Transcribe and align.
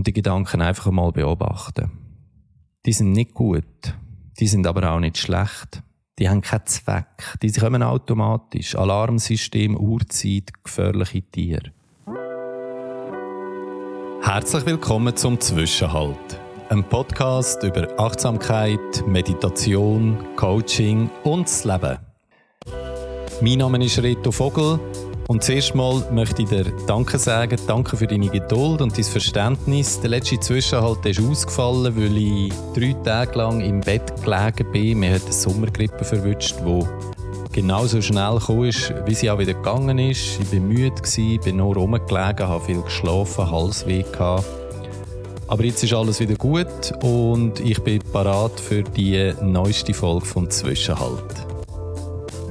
und 0.00 0.06
die 0.06 0.14
Gedanken 0.14 0.62
einfach 0.62 0.90
mal 0.90 1.12
beobachten. 1.12 1.90
Die 2.86 2.92
sind 2.94 3.12
nicht 3.12 3.34
gut, 3.34 3.94
die 4.38 4.46
sind 4.46 4.66
aber 4.66 4.90
auch 4.90 4.98
nicht 4.98 5.18
schlecht. 5.18 5.82
Die 6.18 6.26
haben 6.26 6.40
keinen 6.40 6.64
Zweck. 6.64 7.34
Die 7.42 7.52
kommen 7.52 7.82
automatisch. 7.82 8.76
Alarmsystem, 8.76 9.76
Uhrzeit, 9.76 10.52
gefährliche 10.64 11.20
Tiere. 11.20 11.72
Herzlich 14.22 14.64
willkommen 14.64 15.14
zum 15.16 15.38
Zwischenhalt. 15.38 16.40
Ein 16.70 16.82
Podcast 16.82 17.62
über 17.62 17.86
Achtsamkeit, 18.00 19.06
Meditation, 19.06 20.16
Coaching 20.36 21.10
und 21.24 21.42
das 21.42 21.64
Leben. 21.64 21.98
Mein 23.42 23.58
Name 23.58 23.84
ist 23.84 24.02
Reto 24.02 24.32
Vogel 24.32 24.80
und 25.30 25.44
zuerst 25.44 25.76
mal 25.76 26.02
möchte 26.10 26.42
ich 26.42 26.48
dir 26.48 26.64
Danke 26.88 27.16
sagen. 27.16 27.56
Danke 27.68 27.96
für 27.96 28.08
deine 28.08 28.28
Geduld 28.28 28.82
und 28.82 28.98
dein 28.98 29.04
Verständnis. 29.04 30.00
Der 30.00 30.10
letzte 30.10 30.40
Zwischenhalt 30.40 31.06
ist 31.06 31.20
ausgefallen, 31.20 31.96
weil 31.96 32.16
ich 32.16 32.52
drei 32.74 32.96
Tage 33.04 33.38
lang 33.38 33.60
im 33.60 33.80
Bett 33.80 34.12
gelegen 34.24 34.72
bin. 34.72 34.98
Mir 34.98 35.14
hat 35.14 35.22
eine 35.22 35.32
Sommergrippe 35.32 36.04
verwünscht, 36.04 36.56
die 36.66 36.84
genauso 37.52 38.02
schnell 38.02 38.38
ist, 38.66 38.92
wie 39.06 39.14
sie 39.14 39.30
auch 39.30 39.38
wieder 39.38 39.54
gegangen 39.54 40.00
ist. 40.00 40.40
Ich 40.40 40.52
war 40.52 40.58
müde, 40.58 41.00
bin 41.44 41.58
nur 41.58 41.76
rumgelegen, 41.76 42.48
habe 42.48 42.64
viel 42.64 42.82
geschlafen, 42.82 43.48
Halsweh 43.48 44.02
gehabt. 44.02 44.46
Aber 45.46 45.62
jetzt 45.62 45.84
ist 45.84 45.92
alles 45.92 46.18
wieder 46.18 46.34
gut 46.34 46.92
und 47.04 47.60
ich 47.60 47.80
bin 47.84 48.00
parat 48.12 48.58
für 48.58 48.82
die 48.82 49.32
neueste 49.40 49.94
Folge 49.94 50.26
vom 50.26 50.50
Zwischenhalt. 50.50 51.49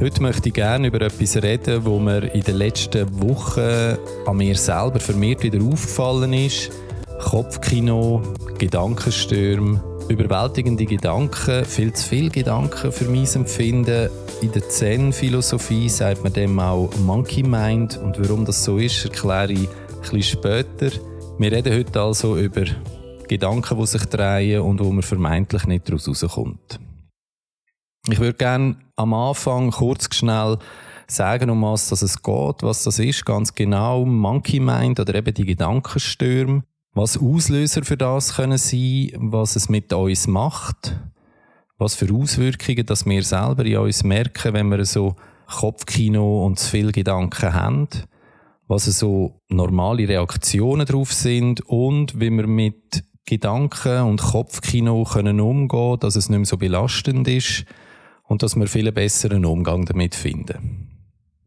Heute 0.01 0.21
möchte 0.21 0.47
ich 0.47 0.55
gerne 0.55 0.87
über 0.87 1.01
etwas 1.01 1.35
reden, 1.43 1.83
wo 1.83 1.99
mir 1.99 2.33
in 2.33 2.39
den 2.41 2.55
letzten 2.55 3.05
Wochen 3.21 3.97
an 4.25 4.37
mir 4.37 4.55
selber 4.55 4.97
vermehrt 4.97 5.43
wieder 5.43 5.61
aufgefallen 5.61 6.31
ist. 6.31 6.71
Kopfkino, 7.19 8.23
Gedankenstürme, 8.57 9.83
überwältigende 10.07 10.85
Gedanken, 10.85 11.65
viel 11.65 11.91
zu 11.91 12.07
viele 12.07 12.29
Gedanken 12.29 12.93
für 12.93 13.09
mein 13.09 13.27
Empfinden. 13.27 14.09
In 14.41 14.53
der 14.53 14.69
Zen-Philosophie 14.69 15.89
sagt 15.89 16.23
man 16.23 16.31
dem 16.31 16.57
auch 16.61 16.89
Monkey 16.99 17.43
Mind 17.43 17.97
und 17.97 18.17
warum 18.23 18.45
das 18.45 18.63
so 18.63 18.77
ist, 18.77 19.03
erkläre 19.03 19.51
ich 19.51 19.67
bisschen 19.99 20.23
später. 20.23 20.91
Wir 21.39 21.51
reden 21.51 21.77
heute 21.77 21.99
also 21.99 22.37
über 22.37 22.63
Gedanken, 23.27 23.77
die 23.77 23.85
sich 23.85 24.05
drehen 24.05 24.61
und 24.61 24.79
wo 24.79 24.91
man 24.91 25.03
vermeintlich 25.03 25.67
nicht 25.67 25.89
daraus 25.89 26.07
rauskommt. 26.07 26.79
Ich 28.11 28.19
würde 28.19 28.37
gerne 28.37 28.75
am 28.95 29.13
Anfang 29.13 29.71
kurz 29.71 30.13
schnell 30.15 30.57
sagen, 31.07 31.49
um 31.49 31.61
was 31.61 31.91
es 31.91 32.21
geht, 32.21 32.63
was 32.63 32.83
das 32.83 32.97
ist, 32.99 33.25
ganz 33.25 33.53
genau. 33.53 34.05
Monkey 34.05 34.59
Mind 34.59 34.99
oder 34.99 35.15
eben 35.15 35.33
die 35.33 35.45
Gedankenstürme. 35.45 36.63
Was 36.93 37.17
Auslöser 37.17 37.83
für 37.83 37.97
das 37.97 38.35
können 38.35 38.57
sein, 38.57 39.11
was 39.15 39.55
es 39.55 39.69
mit 39.69 39.93
uns 39.93 40.27
macht, 40.27 40.99
was 41.77 41.95
für 41.95 42.13
Auswirkungen, 42.13 42.85
dass 42.85 43.05
wir 43.05 43.23
selber 43.23 43.63
in 43.65 43.77
uns 43.77 44.03
merken, 44.03 44.53
wenn 44.53 44.69
wir 44.69 44.83
so 44.85 45.15
Kopfkino 45.47 46.45
und 46.45 46.57
zu 46.57 46.69
viele 46.69 46.91
Gedanken 46.91 47.53
haben, 47.53 47.87
was 48.67 48.85
so 48.85 49.39
normale 49.49 50.07
Reaktionen 50.07 50.85
drauf 50.85 51.13
sind 51.13 51.61
und 51.61 52.19
wie 52.19 52.31
wir 52.31 52.47
mit 52.47 53.03
Gedanken 53.25 54.01
und 54.01 54.21
Kopfkino 54.21 55.03
können 55.03 55.39
umgehen, 55.39 55.99
dass 55.99 56.15
es 56.15 56.29
nicht 56.29 56.39
mehr 56.39 56.45
so 56.45 56.57
belastend 56.57 57.27
ist 57.27 57.65
und 58.29 58.43
dass 58.43 58.55
wir 58.55 58.67
viel 58.67 58.91
besseren 58.91 59.43
Umgang 59.43 59.85
damit 59.85 60.15
finden. 60.15 60.85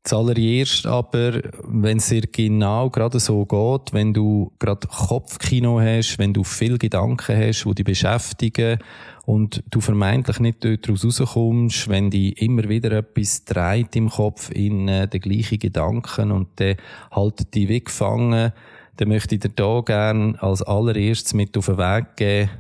Zuallererst 0.05 0.85
aber, 0.85 1.41
wenn 1.63 1.99
es 1.99 2.09
dir 2.09 2.23
genau 2.23 2.91
gerade 2.91 3.21
so 3.21 3.47
geht, 3.47 3.93
wenn 3.93 4.13
du 4.13 4.51
gerade 4.59 4.89
Kopfkino 4.89 5.81
hast, 5.81 6.19
wenn 6.19 6.35
du 6.35 6.43
viel 6.43 6.77
Gedanken 6.77 7.37
hast, 7.37 7.65
die 7.65 7.75
dich 7.77 7.85
beschäftigen 7.85 8.81
und 9.27 9.63
du 9.71 9.81
vermeintlich 9.81 10.41
nicht 10.41 10.65
daraus 10.65 11.05
rauskommst, 11.05 11.89
wenn 11.89 12.11
dich 12.11 12.43
immer 12.43 12.69
wieder 12.69 12.91
etwas 12.91 13.45
dreht 13.45 13.95
im 13.95 14.11
Kopf 14.11 14.51
in 14.51 14.89
äh, 14.89 15.07
den 15.07 15.21
gleichen 15.21 15.61
Gedanken 15.61 16.33
und 16.33 16.59
der 16.59 16.79
haltet 17.13 17.55
dich 17.55 17.69
weggefangen, 17.69 18.53
dann 18.97 19.09
möchte 19.09 19.37
ich 19.37 19.43
dir 19.43 19.51
da 19.51 19.83
gerne 19.83 20.35
als 20.43 20.63
allererstes 20.63 21.33
mit 21.33 21.57
auf 21.57 21.67
den 21.67 21.79
Weg 21.79 22.17
geben, 22.17 22.51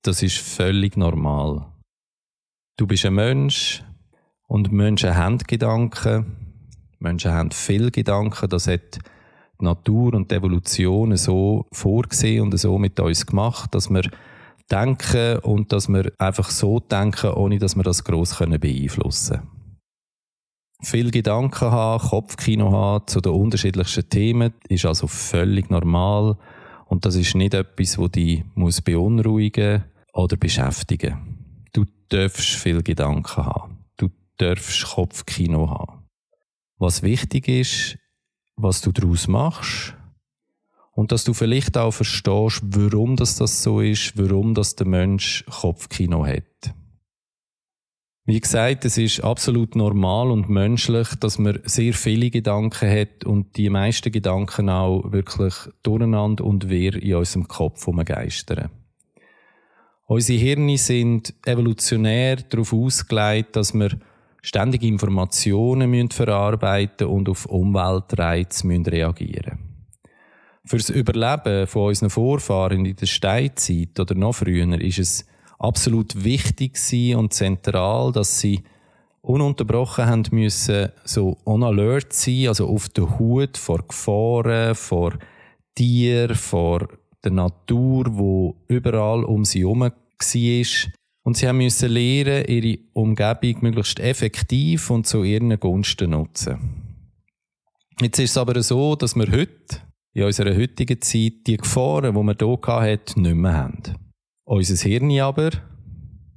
das 0.00 0.22
ist 0.22 0.38
völlig 0.38 0.96
normal. 0.96 1.66
Du 2.82 2.88
bist 2.88 3.06
ein 3.06 3.14
Mensch 3.14 3.84
und 4.48 4.72
Menschen 4.72 5.14
haben 5.14 5.38
Gedanken. 5.38 6.58
Menschen 6.98 7.30
haben 7.30 7.52
viel 7.52 7.92
Gedanken. 7.92 8.48
Das 8.48 8.66
hat 8.66 8.98
die 9.60 9.64
Natur 9.64 10.14
und 10.14 10.32
die 10.32 10.34
Evolution 10.34 11.16
so 11.16 11.68
vorgesehen 11.70 12.42
und 12.42 12.58
so 12.58 12.76
mit 12.78 12.98
uns 12.98 13.24
gemacht, 13.24 13.72
dass 13.72 13.88
wir 13.88 14.02
denken 14.68 15.38
und 15.44 15.70
dass 15.70 15.88
wir 15.88 16.10
einfach 16.18 16.50
so 16.50 16.80
denken, 16.80 17.30
ohne 17.30 17.60
dass 17.60 17.76
wir 17.76 17.84
das 17.84 18.02
gross 18.02 18.36
beeinflussen 18.36 19.36
können. 19.36 19.78
Viel 20.82 21.12
Gedanken 21.12 21.70
haben, 21.70 22.02
Kopfkino 22.02 22.72
haben 22.72 23.06
zu 23.06 23.20
den 23.20 23.30
unterschiedlichsten 23.30 24.08
Themen 24.08 24.54
ist 24.68 24.86
also 24.86 25.06
völlig 25.06 25.70
normal 25.70 26.36
und 26.86 27.04
das 27.04 27.14
ist 27.14 27.36
nicht 27.36 27.54
etwas, 27.54 27.92
das 27.92 28.10
dich 28.10 28.42
beunruhigen 28.84 29.84
oder 30.14 30.36
beschäftigen 30.36 31.12
muss 31.12 31.41
darfst 32.12 32.54
viel 32.56 32.82
Gedanken 32.82 33.46
haben. 33.46 33.84
Du 33.96 34.10
darfst 34.36 34.84
Kopfkino 34.84 35.70
haben. 35.70 36.04
Was 36.78 37.02
wichtig 37.02 37.48
ist, 37.48 37.98
was 38.56 38.80
du 38.80 38.92
daraus 38.92 39.28
machst 39.28 39.94
und 40.92 41.12
dass 41.12 41.24
du 41.24 41.32
vielleicht 41.32 41.76
auch 41.78 41.92
verstehst, 41.92 42.62
warum 42.64 43.16
das, 43.16 43.36
das 43.36 43.62
so 43.62 43.80
ist, 43.80 44.16
warum 44.16 44.54
das 44.54 44.76
der 44.76 44.86
Mensch 44.86 45.44
Kopfkino 45.48 46.26
hat. 46.26 46.74
Wie 48.24 48.38
gesagt, 48.38 48.84
es 48.84 48.98
ist 48.98 49.24
absolut 49.24 49.74
normal 49.74 50.30
und 50.30 50.48
menschlich, 50.48 51.08
dass 51.18 51.38
man 51.38 51.58
sehr 51.64 51.92
viele 51.92 52.30
Gedanken 52.30 52.88
hat 52.88 53.24
und 53.24 53.56
die 53.56 53.68
meisten 53.68 54.12
Gedanken 54.12 54.68
auch 54.68 55.10
wirklich 55.10 55.54
durcheinander 55.82 56.44
und 56.44 56.68
wir 56.68 57.02
in 57.02 57.16
unserem 57.16 57.48
Kopf 57.48 57.88
umgeistern. 57.88 58.70
Unsere 60.12 60.38
Hirne 60.40 60.76
sind 60.76 61.32
evolutionär 61.46 62.36
darauf 62.36 62.74
ausgelegt, 62.74 63.56
dass 63.56 63.72
wir 63.72 63.98
ständig 64.42 64.82
Informationen 64.82 66.10
verarbeiten 66.10 67.06
und 67.06 67.30
auf 67.30 67.46
Umweltreize 67.46 68.68
reagieren 68.68 69.58
müssen. 69.58 70.66
Für 70.66 70.76
das 70.76 70.90
Überleben 70.90 71.66
von 71.66 71.86
unseren 71.88 72.10
Vorfahren 72.10 72.84
in 72.84 72.94
der 72.94 73.06
Steinzeit 73.06 73.98
oder 73.98 74.14
noch 74.14 74.34
früher 74.34 74.78
ist 74.82 74.98
es 74.98 75.26
absolut 75.58 76.22
wichtig 76.22 76.76
und 77.16 77.32
zentral, 77.32 78.12
dass 78.12 78.38
sie 78.38 78.64
ununterbrochen 79.22 80.04
haben 80.04 80.24
müssen, 80.30 80.90
so 81.04 81.38
on 81.46 81.62
alert 81.62 82.12
sein, 82.12 82.48
also 82.48 82.68
auf 82.68 82.90
der 82.90 83.18
Hut 83.18 83.56
vor 83.56 83.78
Gefahren, 83.88 84.74
vor 84.74 85.14
Tieren, 85.74 86.36
vor 86.36 86.86
der 87.24 87.32
Natur, 87.32 88.04
wo 88.10 88.56
überall 88.68 89.24
um 89.24 89.46
sie 89.46 89.60
herum 89.60 89.90
war. 90.18 90.92
Und 91.24 91.36
sie 91.36 91.52
mussten 91.52 91.92
lernen, 91.92 92.44
ihre 92.46 92.78
Umgebung 92.94 93.62
möglichst 93.62 94.00
effektiv 94.00 94.90
und 94.90 95.06
zu 95.06 95.22
ihren 95.22 95.58
Gunsten 95.58 96.10
nutzen. 96.10 96.58
Jetzt 98.00 98.18
ist 98.18 98.30
es 98.30 98.36
aber 98.36 98.60
so, 98.62 98.96
dass 98.96 99.14
wir 99.14 99.30
heute, 99.30 99.82
in 100.14 100.24
unserer 100.24 100.56
heutigen 100.56 101.00
Zeit, 101.00 101.46
die 101.46 101.56
Gefahren, 101.56 102.14
die 102.14 102.20
wir 102.20 102.34
hier 102.34 102.80
hatten, 102.80 103.22
nicht 103.22 103.34
mehr 103.34 103.52
haben. 103.52 103.96
Unser 104.44 104.88
Hirn 104.88 105.20
aber, 105.20 105.50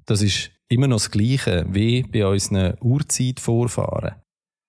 das 0.05 0.21
ist 0.21 0.51
immer 0.69 0.87
noch 0.87 0.97
das 0.97 1.11
Gleiche 1.11 1.65
wie 1.69 2.03
bei 2.03 2.25
unseren 2.27 2.77
Urzeitvorfahren. 2.81 4.15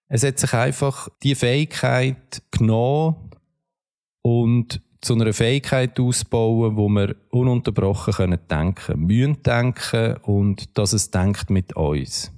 Es 0.09 0.25
hat 0.25 0.39
sich 0.39 0.53
einfach 0.55 1.09
die 1.23 1.35
Fähigkeit 1.35 2.43
genommen 2.51 3.31
und 4.23 4.81
zu 5.01 5.15
einer 5.15 5.33
Fähigkeit 5.33 5.99
ausbauen, 6.01 6.77
wo 6.77 6.89
wir 6.89 7.17
ununterbrochen 7.31 8.15
können 8.15 8.39
denken, 8.51 9.07
müssen 9.07 9.43
denken 9.43 10.17
und 10.23 10.77
dass 10.77 10.93
es 10.93 11.11
denkt 11.11 11.51
mit 11.51 11.77
uns. 11.77 12.33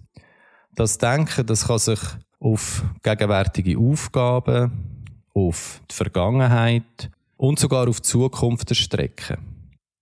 Das 0.74 0.98
Denken, 0.98 1.46
das 1.46 1.66
kann 1.66 1.78
sich 1.78 2.00
auf 2.40 2.84
gegenwärtige 3.02 3.78
Aufgaben, 3.78 5.04
auf 5.34 5.80
die 5.90 5.94
Vergangenheit 5.94 7.10
und 7.36 7.58
sogar 7.58 7.88
auf 7.88 8.00
die 8.00 8.08
Zukunft 8.08 8.70
erstrecken. 8.70 9.38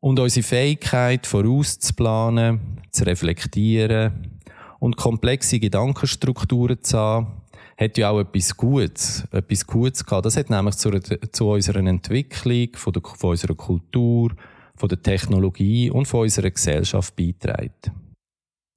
Und 0.01 0.21
unsere 0.21 0.47
Fähigkeit, 0.47 1.27
vorauszuplanen, 1.27 2.81
zu 2.91 3.05
reflektieren 3.05 4.41
und 4.79 4.97
komplexe 4.97 5.59
Gedankenstrukturen 5.59 6.83
zu 6.83 6.99
haben, 6.99 7.43
hat 7.79 7.99
ja 7.99 8.11
auch 8.11 8.21
etwas 8.21 8.57
Gutes, 8.57 9.27
etwas 9.31 9.67
Gutes 9.67 10.05
gehabt. 10.05 10.27
Das 10.27 10.37
hat 10.37 10.51
nämlich 10.51 10.77
zu, 10.77 10.91
zu 11.33 11.51
unserer 11.51 11.81
Entwicklung, 11.81 12.69
von, 12.75 12.93
der, 12.93 13.03
von 13.03 13.31
unserer 13.31 13.55
Kultur, 13.55 14.33
von 14.75 14.89
der 14.89 15.03
Technologie 15.03 15.91
und 15.91 16.07
von 16.07 16.21
unserer 16.21 16.51
Gesellschaft 16.51 17.15
beitragen. 17.17 17.71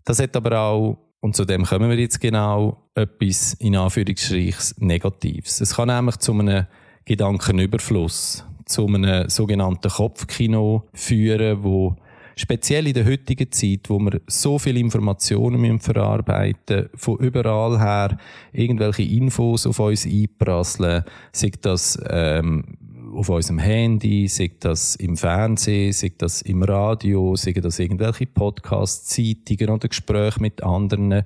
Das 0.04 0.20
hat 0.20 0.36
aber 0.36 0.60
auch, 0.60 0.98
und 1.22 1.36
zu 1.36 1.46
dem 1.46 1.64
kommen 1.64 1.90
wir 1.90 1.98
jetzt 1.98 2.20
genau, 2.20 2.90
etwas 2.96 3.54
in 3.54 3.76
Anführungsstrichen 3.76 4.86
Negatives. 4.86 5.62
Es 5.62 5.76
kann 5.76 5.88
nämlich 5.88 6.18
zu 6.18 6.34
einem 6.34 6.66
Gedankenüberfluss, 7.06 8.46
zu 8.66 8.88
einem 8.88 9.30
sogenannten 9.30 9.90
Kopfkino 9.90 10.88
führen, 10.94 11.64
wo 11.64 11.96
speziell 12.40 12.88
in 12.88 12.94
der 12.94 13.06
heutigen 13.06 13.52
Zeit, 13.52 13.90
wo 13.90 14.00
wir 14.00 14.22
so 14.28 14.58
viele 14.58 14.80
Informationen 14.80 15.60
müssen 15.60 15.80
verarbeiten 15.80 16.90
von 16.96 17.18
überall 17.18 17.80
her 17.80 18.18
irgendwelche 18.54 19.04
Infos 19.04 19.68
auf 19.68 19.80
uns 19.80 20.06
einprasseln, 20.06 21.04
sei 21.34 21.52
das 21.62 22.00
ähm, 22.10 22.78
auf 23.14 23.30
unserem 23.30 23.60
Handy, 23.60 24.28
sei 24.28 24.52
das 24.60 24.96
im 24.96 25.18
Fernsehen, 25.18 25.92
sei 25.92 26.14
das 26.18 26.42
im 26.42 26.64
Radio, 26.64 27.36
sei 27.36 27.52
das 27.54 27.80
irgendwelche 27.80 28.26
Podcasts, 28.26 29.08
Zeitungen 29.08 29.74
oder 29.74 29.90
Gespräche 29.90 30.40
mit 30.40 30.64
anderen. 30.64 31.24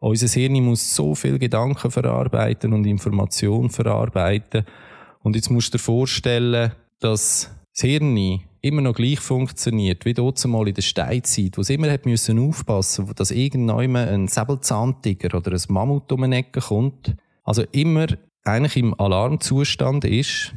Unser 0.00 0.28
Hirn 0.28 0.64
muss 0.64 0.94
so 0.94 1.14
viel 1.14 1.38
Gedanken 1.38 1.90
verarbeiten 1.90 2.72
und 2.72 2.86
Informationen 2.86 3.70
verarbeiten. 3.70 4.64
Und 5.22 5.36
jetzt 5.36 5.50
musst 5.50 5.74
du 5.74 5.78
dir 5.78 5.84
vorstellen, 5.84 6.72
dass 7.00 7.50
das 7.74 7.82
Hirn 7.82 8.40
immer 8.60 8.82
noch 8.82 8.94
gleich 8.94 9.20
funktioniert, 9.20 10.04
wie 10.04 10.14
dort 10.14 10.44
mal 10.46 10.68
in 10.68 10.74
der 10.74 10.82
Steinzeit, 10.82 11.56
wo 11.56 11.60
es 11.60 11.70
immer 11.70 11.90
hat 11.90 12.06
müssen 12.06 12.38
aufpassen 12.38 13.10
dass 13.14 13.30
irgendwann 13.30 13.96
ein 13.96 14.28
Säbelzahntiger 14.28 15.36
oder 15.36 15.52
ein 15.52 15.62
Mammut 15.68 16.10
um 16.12 16.24
eine 16.24 16.36
Ecke 16.36 16.60
kommt. 16.60 17.14
Also 17.44 17.64
immer 17.72 18.06
eigentlich 18.44 18.76
im 18.76 18.98
Alarmzustand 18.98 20.04
ist, 20.04 20.54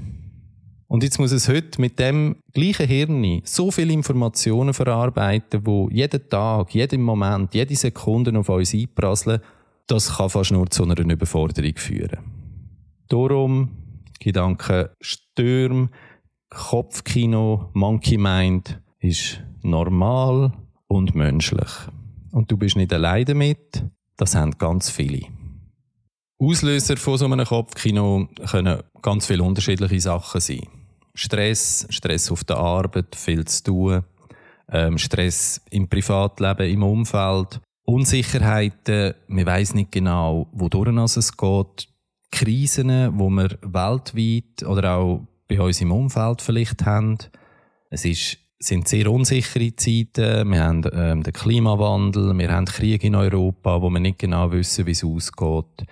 und 0.87 1.03
jetzt 1.03 1.19
muss 1.19 1.31
es 1.31 1.47
heute 1.47 1.79
mit 1.79 1.99
dem 1.99 2.35
gleichen 2.51 2.85
Hirn 2.85 3.41
so 3.45 3.71
viele 3.71 3.93
Informationen 3.93 4.73
verarbeiten, 4.73 5.65
wo 5.65 5.87
jeden 5.89 6.27
Tag, 6.27 6.75
jeden 6.75 7.01
Moment, 7.01 7.53
jede 7.53 7.77
Sekunde 7.77 8.37
auf 8.37 8.49
uns 8.49 8.73
einprasseln, 8.73 9.39
das 9.87 10.17
kann 10.17 10.29
fast 10.29 10.51
nur 10.51 10.69
zu 10.69 10.83
einer 10.83 10.99
Überforderung 10.99 11.77
führen. 11.77 12.19
Darum 13.07 13.69
Gedanken 14.19 14.89
Stürm, 14.99 15.89
Kopfkino, 16.51 17.69
Monkey 17.73 18.17
Mind 18.17 18.81
ist 18.99 19.41
normal 19.63 20.51
und 20.87 21.15
menschlich. 21.15 21.69
Und 22.31 22.51
du 22.51 22.57
bist 22.57 22.75
nicht 22.75 22.91
allein 22.91 23.25
damit, 23.25 23.83
das 24.17 24.35
haben 24.35 24.57
ganz 24.57 24.89
viele. 24.89 25.27
Auslöser 26.39 26.97
von 26.97 27.17
so 27.17 27.25
einem 27.25 27.45
Kopfkino 27.45 28.27
können 28.49 28.83
ganz 29.01 29.27
viele 29.27 29.43
unterschiedliche 29.43 30.01
Sachen 30.01 30.41
sein. 30.41 30.67
Stress, 31.13 31.87
Stress 31.89 32.31
auf 32.31 32.43
der 32.43 32.57
Arbeit, 32.57 33.15
viel 33.15 33.45
zu 33.45 33.63
tun, 33.63 34.03
ähm, 34.69 34.97
Stress 34.97 35.61
im 35.71 35.87
Privatleben, 35.87 36.69
im 36.69 36.83
Umfeld, 36.83 37.61
Unsicherheiten, 37.85 39.13
man 39.27 39.45
weiß 39.45 39.73
nicht 39.73 39.91
genau, 39.91 40.47
wodurch 40.51 41.15
es 41.15 41.35
geht, 41.35 41.87
Krisen, 42.31 43.19
wo 43.19 43.29
wir 43.29 43.57
weltweit 43.61 44.63
oder 44.65 44.97
auch 44.97 45.27
bei 45.51 45.61
uns 45.61 45.81
im 45.81 45.91
Umfeld 45.91 46.41
vielleicht 46.41 46.85
haben. 46.85 47.17
Es 47.89 48.05
ist, 48.05 48.37
sind 48.59 48.87
sehr 48.87 49.11
unsichere 49.11 49.75
Zeiten. 49.75 50.49
Wir 50.49 50.63
haben 50.63 50.83
ähm, 50.93 51.23
den 51.23 51.33
Klimawandel, 51.33 52.37
wir 52.37 52.51
haben 52.51 52.65
Krieg 52.65 53.03
in 53.03 53.15
Europa, 53.15 53.81
wo 53.81 53.89
wir 53.89 53.99
nicht 53.99 54.19
genau 54.19 54.51
wissen, 54.53 54.85
wie 54.85 54.91
es 54.91 55.03
ausgeht. 55.03 55.85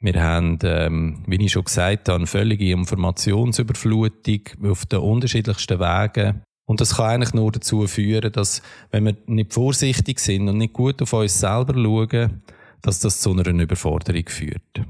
Wir 0.00 0.22
haben, 0.22 0.58
ähm, 0.62 1.22
wie 1.26 1.44
ich 1.44 1.52
schon 1.52 1.64
gesagt 1.64 2.08
habe, 2.08 2.16
eine 2.16 2.26
völlige 2.26 2.70
Informationsüberflutung 2.70 4.40
auf 4.70 4.86
den 4.86 5.00
unterschiedlichsten 5.00 5.80
Wegen. 5.80 6.42
Und 6.64 6.80
das 6.80 6.96
kann 6.96 7.10
eigentlich 7.10 7.34
nur 7.34 7.52
dazu 7.52 7.86
führen, 7.86 8.32
dass, 8.32 8.62
wenn 8.90 9.04
wir 9.04 9.16
nicht 9.26 9.52
vorsichtig 9.52 10.20
sind 10.20 10.48
und 10.48 10.58
nicht 10.58 10.72
gut 10.72 11.02
auf 11.02 11.12
uns 11.12 11.40
selber 11.40 11.74
schauen, 11.74 12.42
dass 12.80 13.00
das 13.00 13.20
zu 13.20 13.32
einer 13.32 13.46
Überforderung 13.48 14.28
führt. 14.28 14.80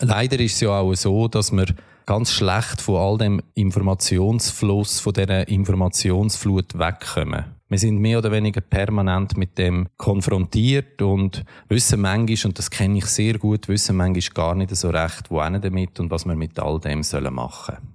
Leider 0.00 0.40
ist 0.40 0.54
es 0.54 0.60
ja 0.60 0.80
auch 0.80 0.94
so, 0.94 1.28
dass 1.28 1.52
wir 1.52 1.66
ganz 2.06 2.32
schlecht 2.32 2.80
von 2.80 2.96
all 2.96 3.18
dem 3.18 3.42
Informationsfluss, 3.54 5.00
von 5.00 5.12
dieser 5.12 5.48
Informationsflut 5.48 6.78
wegkommen. 6.78 7.44
Wir 7.68 7.78
sind 7.78 7.98
mehr 7.98 8.18
oder 8.18 8.30
weniger 8.30 8.60
permanent 8.60 9.36
mit 9.36 9.58
dem 9.58 9.88
konfrontiert 9.96 11.00
und 11.02 11.44
wissen 11.68 12.00
manchmal, 12.00 12.50
und 12.50 12.58
das 12.58 12.70
kenne 12.70 12.98
ich 12.98 13.06
sehr 13.06 13.38
gut, 13.38 13.68
wissen 13.68 13.96
manchmal 13.96 14.34
gar 14.34 14.54
nicht 14.54 14.74
so 14.76 14.90
recht, 14.90 15.30
wo 15.30 15.40
damit 15.40 15.98
und 15.98 16.10
was 16.10 16.26
wir 16.26 16.36
mit 16.36 16.58
all 16.58 16.78
dem 16.78 17.02
sollen 17.02 17.34
machen 17.34 17.94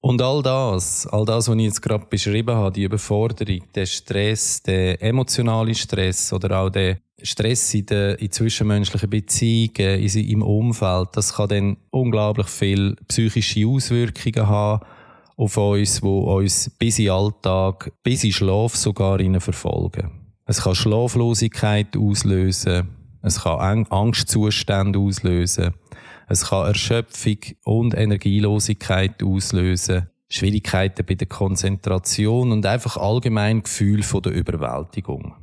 und 0.00 0.22
all 0.22 0.42
das, 0.42 1.06
all 1.06 1.24
das, 1.24 1.48
was 1.48 1.56
ich 1.56 1.62
jetzt 1.62 1.82
gerade 1.82 2.06
beschrieben 2.06 2.54
habe, 2.54 2.72
die 2.72 2.84
Überforderung, 2.84 3.62
der 3.74 3.86
Stress, 3.86 4.62
der 4.62 5.02
emotionale 5.02 5.74
Stress 5.74 6.32
oder 6.32 6.60
auch 6.60 6.70
der 6.70 6.98
Stress 7.22 7.74
in, 7.74 7.86
den, 7.86 8.16
in 8.16 8.30
zwischenmenschlichen 8.30 9.10
Beziehungen, 9.10 10.00
im 10.00 10.42
Umfeld, 10.42 11.08
das 11.14 11.34
kann 11.34 11.48
dann 11.48 11.76
unglaublich 11.90 12.48
viel 12.48 12.96
psychische 13.08 13.66
Auswirkungen 13.66 14.48
haben 14.48 14.84
auf 15.36 15.56
uns, 15.56 16.02
wo 16.02 16.36
uns 16.36 16.70
bis 16.78 16.98
in 16.98 17.10
Alltag, 17.10 17.92
bis 18.02 18.24
in 18.24 18.32
Schlaf 18.32 18.74
sogar 18.76 19.18
verfolgen. 19.40 20.10
Es 20.46 20.62
kann 20.62 20.74
Schlaflosigkeit 20.74 21.96
auslösen, 21.96 22.88
es 23.22 23.42
kann 23.42 23.86
Angstzustände 23.90 24.98
auslösen, 24.98 25.74
es 26.28 26.46
kann 26.46 26.66
Erschöpfung 26.66 27.38
und 27.64 27.94
Energielosigkeit 27.94 29.22
auslösen, 29.22 30.08
Schwierigkeiten 30.28 31.06
bei 31.06 31.14
der 31.14 31.28
Konzentration 31.28 32.52
und 32.52 32.66
einfach 32.66 32.96
allgemein 32.96 33.62
Gefühl 33.62 34.02
von 34.02 34.22
der 34.22 34.32
Überwältigung. 34.32 35.34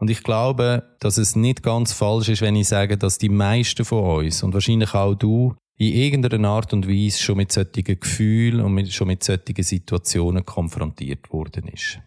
Und 0.00 0.10
ich 0.10 0.22
glaube, 0.22 0.96
dass 1.00 1.18
es 1.18 1.34
nicht 1.34 1.62
ganz 1.62 1.92
falsch 1.92 2.28
ist, 2.28 2.40
wenn 2.42 2.56
ich 2.56 2.68
sage, 2.68 2.96
dass 2.96 3.18
die 3.18 3.28
meisten 3.28 3.84
von 3.84 4.24
uns 4.24 4.42
und 4.42 4.54
wahrscheinlich 4.54 4.94
auch 4.94 5.14
du 5.14 5.54
in 5.76 5.92
irgendeiner 5.92 6.48
Art 6.48 6.72
und 6.72 6.88
Weise 6.88 7.20
schon 7.20 7.36
mit 7.36 7.52
solchen 7.52 7.84
Gefühlen 7.84 8.60
und 8.60 8.74
mit, 8.74 8.92
schon 8.92 9.08
mit 9.08 9.22
solchen 9.22 9.62
Situationen 9.62 10.44
konfrontiert 10.44 11.32
worden 11.32 11.68
ist. 11.68 11.98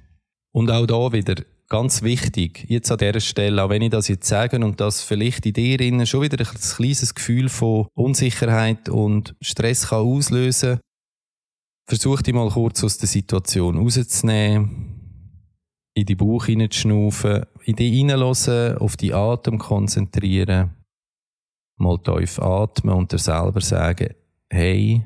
Und 0.54 0.70
auch 0.70 0.86
da 0.86 1.12
wieder 1.14 1.36
ganz 1.70 2.02
wichtig, 2.02 2.66
jetzt 2.68 2.92
an 2.92 2.98
dieser 2.98 3.22
Stelle, 3.22 3.64
auch 3.64 3.70
wenn 3.70 3.82
ich 3.82 3.92
das 3.92 4.10
jetzt 4.10 4.28
sage 4.28 4.58
und 4.58 4.82
das 4.82 5.02
vielleicht 5.02 5.46
in 5.46 5.54
dir 5.54 5.80
innen 5.80 6.06
schon 6.06 6.22
wieder 6.22 6.38
ein 6.38 6.60
kleines 6.60 7.16
Gefühl 7.16 7.48
von 7.48 7.88
Unsicherheit 7.94 8.90
und 8.90 9.36
Stress 9.40 9.88
kann 9.88 10.06
auslösen, 10.06 10.80
versuch 11.88 12.22
dich 12.22 12.34
mal 12.34 12.50
kurz 12.50 12.84
aus 12.84 12.98
der 12.98 13.08
Situation 13.08 13.78
rauszunehmen, 13.78 15.01
in 15.94 16.06
die 16.06 16.16
Bauch 16.16 16.46
hineinzuschnaufen, 16.46 17.46
in 17.66 17.76
dich 17.76 17.94
hineinlassen, 17.94 18.78
auf 18.78 18.98
die 18.98 19.14
Atem 19.14 19.58
konzentrieren 19.58 20.72
mal 21.82 21.98
tief 21.98 22.40
atmen 22.40 22.96
und 22.96 23.12
dir 23.12 23.18
selber 23.18 23.60
sagen, 23.60 24.14
hey, 24.50 25.04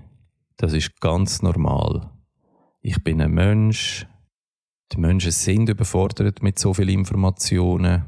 das 0.58 0.74
ist 0.74 1.00
ganz 1.00 1.42
normal. 1.42 2.12
Ich 2.82 3.02
bin 3.04 3.22
ein 3.22 3.32
Mensch. 3.32 4.06
Die 4.92 5.00
Menschen 5.00 5.32
sind 5.32 5.70
überfordert 5.70 6.44
mit 6.44 6.60
so 6.60 6.74
vielen 6.74 7.00
Informationen 7.00 8.06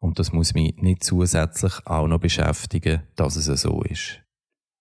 und 0.00 0.18
das 0.18 0.32
muss 0.32 0.54
mich 0.54 0.76
nicht 0.76 1.04
zusätzlich 1.04 1.72
auch 1.86 2.06
noch 2.06 2.20
beschäftigen, 2.20 3.02
dass 3.16 3.36
es 3.36 3.46
so 3.62 3.82
ist. 3.82 4.20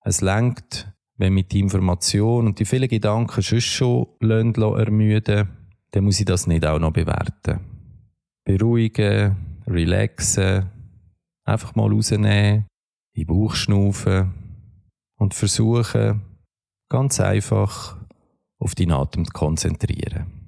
Es 0.04 0.22
lenkt, 0.22 0.92
wenn 1.18 1.34
mit 1.34 1.52
die 1.52 1.60
Information 1.60 2.48
und 2.48 2.60
die 2.60 2.66
vielen 2.66 2.90
Gedanken 2.90 3.42
schon 3.42 3.62
schon 3.62 4.08
ermüden, 4.22 5.50
dann 5.92 6.04
muss 6.04 6.20
ich 6.20 6.26
das 6.26 6.48
nicht 6.48 6.66
auch 6.66 6.80
noch 6.80 6.94
bewerten. 6.94 7.60
Beruhigen, 8.46 9.62
relaxen, 9.68 10.70
einfach 11.46 11.76
mal 11.76 11.92
rausnehmen, 11.92 12.66
in 13.16 13.24
den 13.24 13.28
Bauch 13.28 13.56
schnaufen 13.56 14.34
und 15.18 15.34
versuchen, 15.34 16.22
ganz 16.90 17.20
einfach 17.20 17.98
auf 18.60 18.76
deinen 18.76 18.92
Atem 18.92 19.26
zu 19.26 19.32
konzentrieren. 19.32 20.40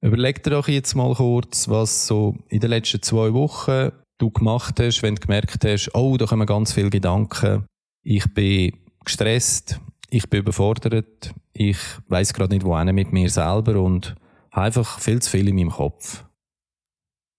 Überleg 0.00 0.42
dir 0.44 0.50
doch 0.50 0.68
jetzt 0.68 0.94
mal 0.94 1.14
kurz, 1.14 1.68
was 1.68 2.06
so 2.06 2.36
in 2.48 2.60
den 2.60 2.70
letzten 2.70 3.02
zwei 3.02 3.32
Wochen 3.32 3.90
du 4.18 4.30
gemacht 4.30 4.78
hast, 4.80 5.02
wenn 5.02 5.16
du 5.16 5.20
gemerkt 5.20 5.64
hast, 5.64 5.94
oh, 5.94 6.16
da 6.16 6.26
kommen 6.26 6.46
ganz 6.46 6.72
viele 6.72 6.90
Gedanken. 6.90 7.66
Ich 8.04 8.32
bin 8.32 8.76
gestresst, 9.04 9.80
ich 10.10 10.28
bin 10.28 10.40
überfordert, 10.40 11.34
ich 11.52 11.78
weiß 12.08 12.32
gerade 12.32 12.54
nicht, 12.54 12.64
wohin 12.64 12.94
mit 12.94 13.12
mir 13.12 13.30
selber 13.30 13.80
und 13.80 14.14
habe 14.50 14.66
einfach 14.66 14.98
viel 14.98 15.20
zu 15.20 15.30
viel 15.30 15.48
in 15.48 15.56
meinem 15.56 15.70
Kopf. 15.70 16.24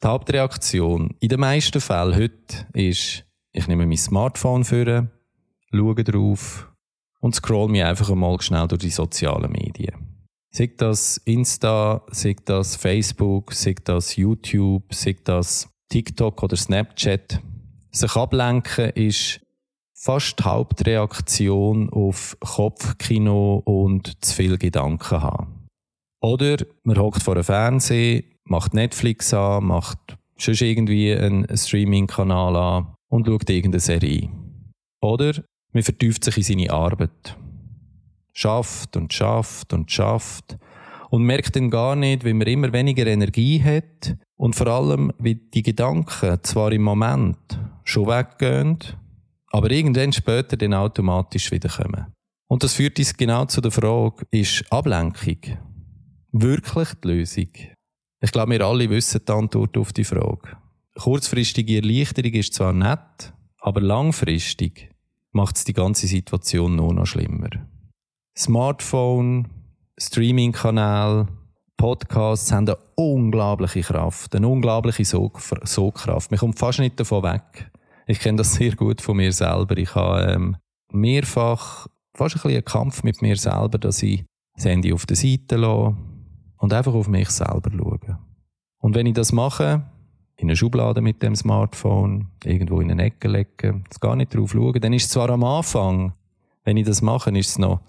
Die 0.03 0.07
Hauptreaktion 0.07 1.15
in 1.19 1.29
den 1.29 1.39
meisten 1.39 1.81
Fällen 1.81 2.15
heute 2.15 2.67
ist, 2.73 3.25
ich 3.51 3.67
nehme 3.67 3.85
mein 3.85 3.97
Smartphone 3.97 4.63
vor, 4.63 5.07
schaue 5.71 6.03
drauf 6.03 6.71
und 7.19 7.35
scroll 7.35 7.69
mich 7.69 7.83
einfach 7.83 8.09
einmal 8.09 8.39
schnell 8.41 8.67
durch 8.67 8.81
die 8.81 8.89
sozialen 8.91 9.51
Medien. 9.51 10.27
Sei 10.51 10.71
das 10.75 11.17
Insta, 11.25 12.03
sei 12.11 12.35
das 12.45 12.75
Facebook, 12.75 13.53
sei 13.53 13.75
das 13.83 14.15
YouTube, 14.15 14.93
sei 14.93 15.15
das 15.23 15.69
TikTok 15.89 16.41
oder 16.41 16.55
Snapchat. 16.55 17.41
Sich 17.91 18.15
ablenken 18.15 18.89
ist 18.91 19.41
fast 20.01 20.39
die 20.39 20.43
Hauptreaktion 20.43 21.89
auf 21.89 22.37
Kopfkino 22.39 23.61
und 23.65 24.23
zu 24.23 24.33
viel 24.33 24.57
Gedanken 24.57 25.21
haben. 25.21 25.67
Oder 26.21 26.57
man 26.83 26.97
hockt 26.97 27.21
vor 27.21 27.35
einem 27.35 27.43
Fernseher, 27.43 28.23
macht 28.45 28.73
Netflix 28.73 29.33
an, 29.33 29.65
macht 29.65 30.17
schon 30.37 30.55
irgendwie 30.55 31.13
einen 31.13 31.45
Streaming-Kanal 31.55 32.55
an 32.55 32.93
und 33.09 33.27
schaut 33.27 33.49
irgendeine 33.49 33.81
Serie. 33.81 34.29
Oder 35.01 35.43
man 35.73 35.83
vertieft 35.83 36.23
sich 36.23 36.37
in 36.37 36.43
seine 36.43 36.71
Arbeit. 36.71 37.37
schafft 38.31 38.95
und 38.95 39.13
schafft 39.13 39.73
und 39.73 39.91
schafft 39.91 40.57
und 41.09 41.23
merkt 41.23 41.57
dann 41.57 41.69
gar 41.69 41.97
nicht, 41.97 42.23
wie 42.23 42.33
man 42.33 42.47
immer 42.47 42.71
weniger 42.71 43.05
Energie 43.05 43.61
hat 43.61 44.15
und 44.37 44.55
vor 44.55 44.67
allem, 44.67 45.11
wie 45.19 45.35
die 45.35 45.63
Gedanken 45.63 46.41
zwar 46.43 46.71
im 46.71 46.83
Moment 46.83 47.59
schon 47.83 48.07
weggehen, 48.07 48.77
aber 49.51 49.71
irgendwann 49.71 50.13
später 50.13 50.57
dann 50.57 50.73
automatisch 50.73 51.51
wiederkommen. 51.51 52.07
Und 52.47 52.63
das 52.63 52.73
führt 52.73 52.97
uns 52.97 53.15
genau 53.15 53.45
zu 53.45 53.61
der 53.61 53.71
Frage, 53.71 54.25
ist 54.31 54.65
Ablenkung 54.71 55.37
wirklich 56.31 56.89
die 57.03 57.07
Lösung? 57.07 57.49
Ich 58.21 58.31
glaube, 58.31 58.51
wir 58.51 58.65
alle 58.65 58.89
wissen 58.89 59.21
die 59.27 59.31
Antwort 59.31 59.77
auf 59.77 59.93
die 59.93 60.03
Frage. 60.03 60.57
Kurzfristige 60.97 61.77
Erleichterung 61.77 62.33
ist 62.33 62.53
zwar 62.53 62.73
nett, 62.73 63.33
aber 63.59 63.81
langfristig 63.81 64.89
macht 65.31 65.57
es 65.57 65.63
die 65.63 65.73
ganze 65.73 66.07
Situation 66.07 66.75
nur 66.75 66.93
noch 66.93 67.05
schlimmer. 67.05 67.49
Smartphone, 68.37 69.47
Streaming-Kanal, 69.97 71.27
Podcasts 71.77 72.51
haben 72.51 72.67
eine 72.67 72.77
unglaubliche 72.95 73.81
Kraft, 73.81 74.35
eine 74.35 74.47
unglaubliche 74.47 75.05
Sogkraft. 75.05 76.31
Man 76.31 76.39
kommt 76.39 76.59
fast 76.59 76.79
nicht 76.79 76.99
davon 76.99 77.23
weg. 77.23 77.71
Ich 78.09 78.19
kenne 78.19 78.37
das 78.37 78.55
sehr 78.55 78.75
gut 78.75 79.01
von 79.01 79.17
mir 79.17 79.31
selber. 79.31 79.77
Ich 79.77 79.93
habe 79.93 80.31
ähm, 80.31 80.57
mehrfach 80.91 81.85
fast 82.15 82.35
ein 82.35 82.41
bisschen 82.41 82.55
einen 82.55 82.65
Kampf 82.65 83.03
mit 83.03 83.21
mir 83.21 83.35
selber, 83.35 83.77
dass 83.77 84.01
ich 84.01 84.25
das 84.55 84.65
Handy 84.65 84.91
auf 84.91 85.05
der 85.05 85.15
Seite 85.15 85.57
lasse 85.57 85.95
und 86.57 86.73
einfach 86.73 86.95
auf 86.95 87.07
mich 87.07 87.29
selber 87.29 87.69
schaue. 87.69 88.17
Und 88.79 88.95
wenn 88.95 89.05
ich 89.05 89.13
das 89.13 89.31
mache, 89.31 89.83
in 90.37 90.47
eine 90.47 90.55
Schublade 90.55 91.01
mit 91.01 91.21
dem 91.21 91.35
Smartphone, 91.35 92.31
irgendwo 92.43 92.81
in 92.81 92.89
eine 92.89 93.03
Ecke 93.03 93.27
legen, 93.27 93.83
gar 93.99 94.15
nicht 94.15 94.33
drauf 94.33 94.53
schauen, 94.53 94.81
dann 94.81 94.93
ist 94.93 95.03
es 95.03 95.09
zwar 95.11 95.29
am 95.29 95.43
Anfang, 95.43 96.13
wenn 96.63 96.77
ich 96.77 96.87
das 96.87 97.03
mache, 97.03 97.29
ist 97.37 97.49
es 97.49 97.57
noch 97.59 97.81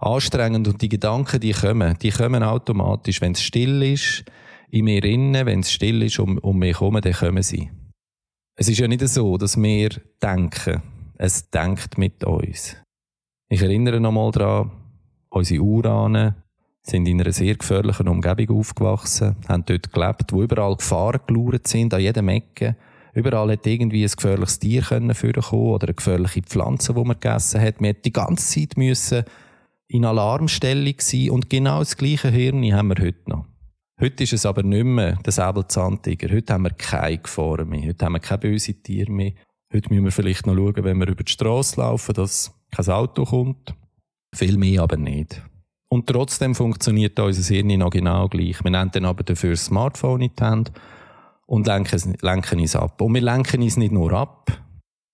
anstrengend 0.00 0.68
und 0.68 0.82
die 0.82 0.90
Gedanken, 0.90 1.40
die 1.40 1.52
kommen, 1.52 1.96
die 2.02 2.10
kommen 2.10 2.42
automatisch. 2.42 3.22
Wenn 3.22 3.32
es 3.32 3.40
still 3.40 3.82
ist, 3.82 4.26
in 4.68 4.84
mir 4.84 5.02
innen, 5.02 5.46
wenn 5.46 5.60
es 5.60 5.72
still 5.72 6.02
ist 6.02 6.18
um, 6.18 6.36
um 6.36 6.58
mich 6.58 6.78
herum, 6.78 7.00
dann 7.00 7.14
kommen 7.14 7.42
sie. 7.42 7.70
Es 8.62 8.68
ist 8.68 8.78
ja 8.78 8.86
nicht 8.86 9.04
so, 9.08 9.36
dass 9.38 9.60
wir 9.60 9.88
denken. 10.22 10.80
Es 11.18 11.50
denkt 11.50 11.98
mit 11.98 12.22
uns. 12.22 12.76
Ich 13.48 13.60
erinnere 13.60 13.98
nochmal 13.98 14.30
daran, 14.30 14.70
unsere 15.30 15.60
Urahnen 15.60 16.36
sind 16.80 17.08
in 17.08 17.20
einer 17.20 17.32
sehr 17.32 17.56
gefährlichen 17.56 18.06
Umgebung 18.06 18.60
aufgewachsen, 18.60 19.34
haben 19.48 19.64
dort 19.66 19.92
gelebt, 19.92 20.32
wo 20.32 20.44
überall 20.44 20.76
Gefahren 20.76 21.22
gelauert 21.26 21.66
sind, 21.66 21.92
an 21.92 22.02
jedem 22.02 22.28
Ecke. 22.28 22.76
Überall 23.14 23.50
hätte 23.50 23.68
irgendwie 23.68 24.04
ein 24.04 24.12
gefährliches 24.14 24.60
Tier 24.60 24.82
können 24.82 25.10
oder 25.10 25.88
eine 25.88 25.94
gefährliche 25.94 26.42
Pflanze, 26.42 26.94
die 26.94 27.00
man 27.02 27.18
gegessen 27.18 27.60
hat. 27.60 27.80
Man 27.80 27.88
hätte 27.88 28.02
die 28.02 28.12
ganze 28.12 28.46
Zeit 28.46 28.76
müssen 28.76 29.24
in 29.88 30.04
Alarmstellung 30.04 30.94
sein 30.98 31.30
und 31.30 31.50
genau 31.50 31.80
das 31.80 31.96
gleiche 31.96 32.28
Hirn 32.28 32.62
haben 32.72 32.90
wir 32.90 33.04
heute 33.04 33.28
noch. 33.28 33.51
Heute 34.02 34.24
ist 34.24 34.32
es 34.32 34.46
aber 34.46 34.64
nicht 34.64 34.82
mehr 34.82 35.14
der 35.24 35.32
Säbelzahntiger. 35.32 36.34
Heute 36.34 36.52
haben 36.52 36.64
wir 36.64 36.70
keine 36.70 37.18
Gefahren 37.18 37.68
mehr. 37.68 37.86
Heute 37.86 38.04
haben 38.04 38.14
wir 38.14 38.18
keine 38.18 38.40
bösen 38.40 38.82
Tiere 38.82 39.12
mehr. 39.12 39.30
Heute 39.72 39.90
müssen 39.90 40.02
wir 40.02 40.10
vielleicht 40.10 40.44
noch 40.44 40.56
schauen, 40.56 40.82
wenn 40.82 40.98
wir 40.98 41.06
über 41.06 41.22
die 41.22 41.30
Straße 41.30 41.80
laufen, 41.80 42.12
dass 42.14 42.52
kein 42.72 42.88
Auto 42.88 43.24
kommt. 43.24 43.76
Viel 44.34 44.58
mehr 44.58 44.82
aber 44.82 44.96
nicht. 44.96 45.40
Und 45.88 46.08
trotzdem 46.08 46.56
funktioniert 46.56 47.16
unser 47.20 47.54
Hirn 47.54 47.78
noch 47.78 47.90
genau 47.90 48.26
gleich. 48.28 48.64
Wir 48.64 48.72
nehmen 48.72 48.90
dann 48.90 49.04
aber 49.04 49.22
dafür 49.22 49.50
das 49.50 49.66
Smartphone 49.66 50.22
in 50.22 50.32
die 50.36 50.42
Hand 50.42 50.72
und 51.46 51.68
lenken, 51.68 52.16
lenken 52.22 52.58
es 52.58 52.74
ab. 52.74 53.00
Und 53.00 53.14
wir 53.14 53.22
lenken 53.22 53.62
es 53.62 53.76
nicht 53.76 53.92
nur 53.92 54.12
ab, 54.14 54.50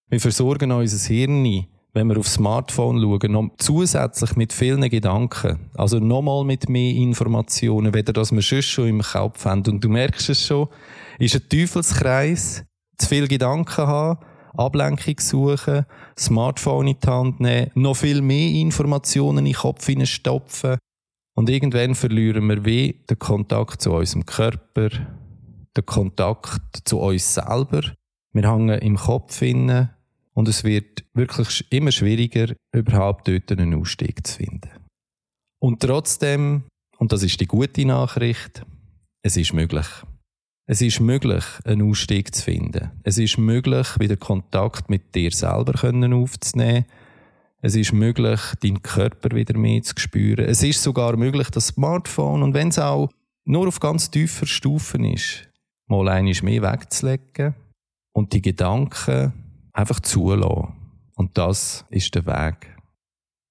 wir 0.09 0.18
versorgen 0.18 0.73
unser 0.73 1.12
Hirn 1.12 1.66
wenn 1.95 2.09
wir 2.09 2.18
aufs 2.18 2.35
Smartphone 2.35 3.00
schauen, 3.00 3.33
noch 3.33 3.50
zusätzlich 3.59 4.37
mit 4.37 4.52
vielen 4.52 4.88
Gedanken. 4.88 5.71
Also 5.75 5.99
nochmal 5.99 6.45
mit 6.45 6.68
mehr 6.68 6.95
Informationen, 6.95 7.95
weder 7.95 8.12
das 8.12 8.33
wir 8.33 8.42
sonst 8.42 8.66
schon 8.66 8.88
im 8.88 9.02
Kopf 9.02 9.45
haben. 9.45 9.62
Und 9.66 9.83
du 9.83 9.88
merkst 9.88 10.28
es 10.28 10.47
schon, 10.47 10.68
ist 11.18 11.35
ein 11.35 11.49
Teufelskreis, 11.49 12.64
zu 12.99 13.07
viel 13.09 13.28
Gedanken 13.28 13.87
haben, 13.87 14.18
Ablenkung 14.57 15.18
suchen, 15.18 15.87
Smartphone 16.18 16.88
in 16.88 16.97
die 17.02 17.07
Hand 17.07 17.40
nehmen, 17.40 17.71
noch 17.75 17.97
viel 17.97 18.23
mehr 18.23 18.50
Informationen 18.50 19.38
in 19.38 19.45
den 19.47 19.54
Kopf 19.54 19.88
stopfen. 20.04 20.78
Und 21.35 21.49
irgendwann 21.49 21.95
verlieren 21.95 22.49
wir 22.49 22.64
wie 22.64 23.04
den 23.09 23.18
Kontakt 23.18 23.80
zu 23.80 23.92
unserem 23.92 24.26
Körper, 24.26 24.88
den 25.76 25.87
Kontakt 25.87 26.80
zu 26.85 26.99
uns 26.99 27.35
selber. 27.35 27.83
Wir 28.33 28.50
hängen 28.50 28.80
im 28.80 28.97
Kopf 28.97 29.40
inne 29.42 29.97
und 30.38 30.47
es 30.47 30.62
wird 30.62 31.04
wirklich 31.14 31.66
immer 31.73 31.90
schwieriger, 31.90 32.54
überhaupt 32.73 33.26
dort 33.26 33.50
einen 33.50 33.75
Ausstieg 33.75 34.25
zu 34.25 34.37
finden. 34.37 34.71
Und 35.61 35.80
trotzdem, 35.80 36.62
und 36.99 37.11
das 37.11 37.25
ist 37.25 37.40
die 37.40 37.47
gute 37.47 37.85
Nachricht, 37.85 38.64
es 39.25 39.37
ist 39.37 39.52
möglich. 39.52 39.88
Es 40.64 40.80
ist 40.80 41.00
möglich, 41.00 41.42
einen 41.64 41.90
Ausstieg 41.90 42.33
zu 42.33 42.45
finden. 42.45 42.92
Es 43.02 43.18
ist 43.18 43.37
möglich, 43.37 43.99
wieder 43.99 44.16
Kontakt 44.16 44.88
mit 44.88 45.12
dir 45.12 45.33
selber 45.33 45.75
aufzunehmen. 46.14 46.85
Es 47.61 47.75
ist 47.75 47.92
möglich, 47.92 48.40
deinen 48.62 48.80
Körper 48.80 49.35
wieder 49.35 49.59
mehr 49.59 49.83
zu 49.83 49.95
spüren. 49.97 50.45
Es 50.45 50.62
ist 50.62 50.85
sogar 50.85 51.16
möglich, 51.16 51.50
das 51.50 51.66
Smartphone, 51.66 52.45
und 52.45 52.54
wenn 52.54 52.68
es 52.68 52.78
auch 52.78 53.11
nur 53.45 53.66
auf 53.66 53.80
ganz 53.80 54.09
tiefer 54.09 54.47
Stufen 54.47 55.02
ist, 55.02 55.49
mal 55.88 56.09
einiges 56.09 56.45
mehr 56.45 56.62
wegzulegen 56.62 57.57
und 58.12 58.33
die 58.33 58.42
Gedanken 58.42 59.33
einfach 59.78 60.00
zulassen. 60.00 60.75
Und 61.14 61.37
das 61.38 61.85
ist 61.90 62.14
der 62.14 62.26
Weg. 62.26 62.75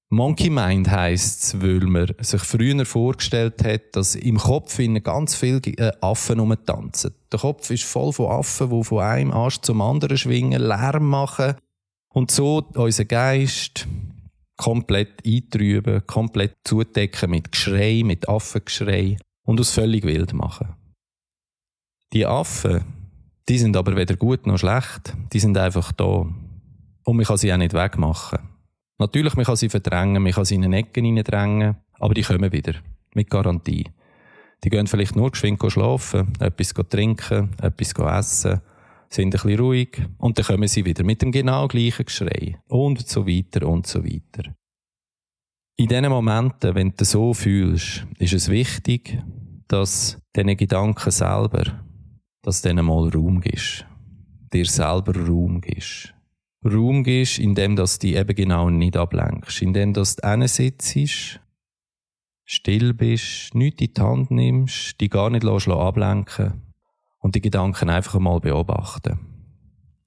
Monkey 0.10 0.50
Mind 0.50 0.90
heisst 0.90 1.44
es, 1.44 1.62
weil 1.62 1.82
man 1.82 2.14
sich 2.20 2.42
früher 2.42 2.86
vorgestellt 2.86 3.62
hat, 3.66 3.94
dass 3.94 4.16
im 4.16 4.38
Kopf 4.38 4.80
ganz 5.04 5.36
viele 5.36 5.60
äh, 5.60 5.92
Affen 6.00 6.40
rumtanzen. 6.40 7.14
Der 7.32 7.40
Kopf 7.40 7.70
ist 7.72 7.84
voll 7.84 8.14
von 8.14 8.32
Affen, 8.32 8.70
die 8.70 8.84
von 8.86 9.00
einem 9.00 9.32
Ast 9.32 9.66
zum 9.66 9.82
anderen 9.82 10.18
schwingen, 10.18 10.62
Lärm 10.62 11.10
machen 11.10 11.56
und 12.14 12.32
so 12.32 12.64
unseren 12.74 13.10
Geist 13.10 13.86
komplett 14.56 15.26
eintrüben, 15.26 16.08
komplett 16.08 16.56
zudecken 16.64 17.32
mit 17.32 17.52
Geschrei, 17.52 18.02
mit 18.06 18.30
Affengeschrei 18.30 19.18
und 19.44 19.60
uns 19.60 19.72
völlig 19.72 20.06
wild 20.06 20.32
machen. 20.34 20.74
Die 22.14 22.26
Affen, 22.26 22.86
die 23.50 23.58
sind 23.58 23.78
aber 23.78 23.96
weder 23.96 24.16
gut 24.16 24.46
noch 24.46 24.58
schlecht. 24.58 25.16
Die 25.32 25.40
sind 25.40 25.58
einfach 25.58 25.92
da. 25.92 26.28
Und 27.04 27.16
man 27.16 27.26
kann 27.26 27.38
sie 27.38 27.54
auch 27.54 27.58
nicht 27.58 27.74
wegmachen. 27.74 28.40
Natürlich, 29.00 29.36
man 29.36 29.46
kann 29.46 29.56
sie 29.56 29.70
verdrängen, 29.70 30.24
man 30.24 30.32
kann 30.32 30.46
sie 30.46 30.56
in 30.56 30.66
eine 30.66 30.78
Ecke 30.78 31.02
hineindrängen, 31.02 31.78
aber 32.00 32.14
die 32.14 32.24
kommen 32.24 32.52
wieder. 32.52 32.74
Mit 33.14 33.30
Garantie. 33.30 33.86
Die 34.64 34.70
gehen 34.70 34.88
vielleicht 34.88 35.16
nur 35.16 35.32
geschwind 35.32 35.62
schlafen, 35.72 36.34
etwas 36.40 36.74
trinken, 36.90 37.52
etwas 37.62 37.94
essen, 37.94 38.62
sind 39.10 39.28
ein 39.28 39.30
bisschen 39.30 39.60
ruhig 39.60 40.02
und 40.18 40.38
dann 40.38 40.46
kommen 40.46 40.68
sie 40.68 40.84
wieder 40.84 41.04
mit 41.04 41.22
dem 41.22 41.32
genau 41.32 41.68
gleichen 41.68 42.06
Geschrei 42.06 42.60
und 42.68 43.08
so 43.08 43.28
weiter 43.28 43.68
und 43.68 43.86
so 43.88 44.04
weiter. 44.04 44.52
In 45.78 45.88
diesen 45.88 46.10
Momenten, 46.10 46.74
wenn 46.74 46.94
du 46.98 47.06
so 47.06 47.36
fühlst, 47.36 48.08
ist 48.18 48.34
es 48.34 48.50
wichtig, 48.50 49.22
dass 49.68 50.20
deine 50.34 50.56
Gedanken 50.56 51.12
selber 51.12 51.87
dass 52.48 52.62
du 52.62 52.70
denen 52.70 52.86
mal 52.86 53.10
Raum 53.10 53.42
gibst. 53.42 53.86
Dir 54.54 54.66
selber 54.66 55.14
Raum 55.14 55.60
gibst. 55.60 56.14
Raum 56.64 57.04
gibst, 57.04 57.40
indem 57.40 57.76
du 57.76 57.84
dich 57.84 58.16
eben 58.16 58.36
genau 58.36 58.70
nicht 58.70 58.96
ablenkst. 58.96 59.62
Indem 59.62 59.92
du 59.92 60.06
sitzt, 60.06 61.42
still 62.46 62.94
bist, 62.94 63.54
nichts 63.54 63.82
in 63.82 63.94
die 63.94 64.02
Hand 64.02 64.32
nimmst, 64.32 65.02
dich 65.02 65.10
gar 65.10 65.30
nicht 65.30 65.46
ablenken 65.46 66.62
und 67.20 67.36
die 67.36 67.42
Gedanken 67.42 67.90
einfach 67.90 68.18
mal 68.18 68.40
beobachten. 68.40 69.20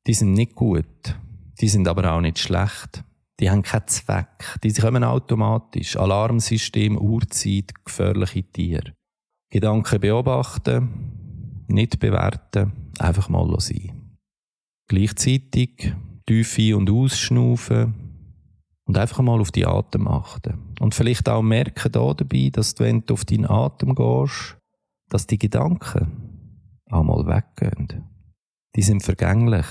Die 0.07 0.15
sind 0.15 0.33
nicht 0.33 0.55
gut, 0.55 1.15
die 1.61 1.69
sind 1.69 1.87
aber 1.87 2.11
auch 2.11 2.23
nicht 2.23 2.39
schlecht. 2.39 3.05
Die 3.39 3.51
haben 3.51 3.61
keinen 3.61 3.87
Zweck. 3.87 4.57
Die 4.65 4.73
kommen 4.73 5.05
automatisch. 5.05 5.95
Alarmsystem, 5.95 6.97
Uhrzeit, 6.97 7.75
gefährliche 7.85 8.45
Tiere. 8.45 8.95
Gedanken 9.51 10.01
beobachten, 10.01 11.20
nicht 11.73 11.99
bewerten, 11.99 12.73
einfach 12.99 13.29
mal 13.29 13.59
sein. 13.61 14.17
Gleichzeitig 14.89 15.95
tief 16.27 16.59
ein- 16.59 16.75
und 16.75 16.91
ausschnaufen 16.91 17.95
und 18.87 18.99
einfach 18.99 19.23
mal 19.23 19.41
auf 19.41 19.53
die 19.53 19.67
Atem 19.67 20.09
achten. 20.09 20.59
Und 20.81 20.95
vielleicht 20.95 21.29
auch 21.29 21.43
merken 21.43 21.93
da 21.93 22.13
dabei, 22.13 22.51
dass 22.53 22.79
wenn 22.79 23.05
du 23.07 23.15
auf 23.15 23.25
deinen 23.25 23.47
Atem 23.47 23.95
gehst, 23.95 24.57
dass 25.09 25.27
die 25.27 25.39
Gedanken 25.39 26.09
auch 26.91 27.05
mal 27.05 27.27
weggehen. 27.27 28.05
Die 28.77 28.83
sind 28.83 29.03
vergänglich. 29.03 29.67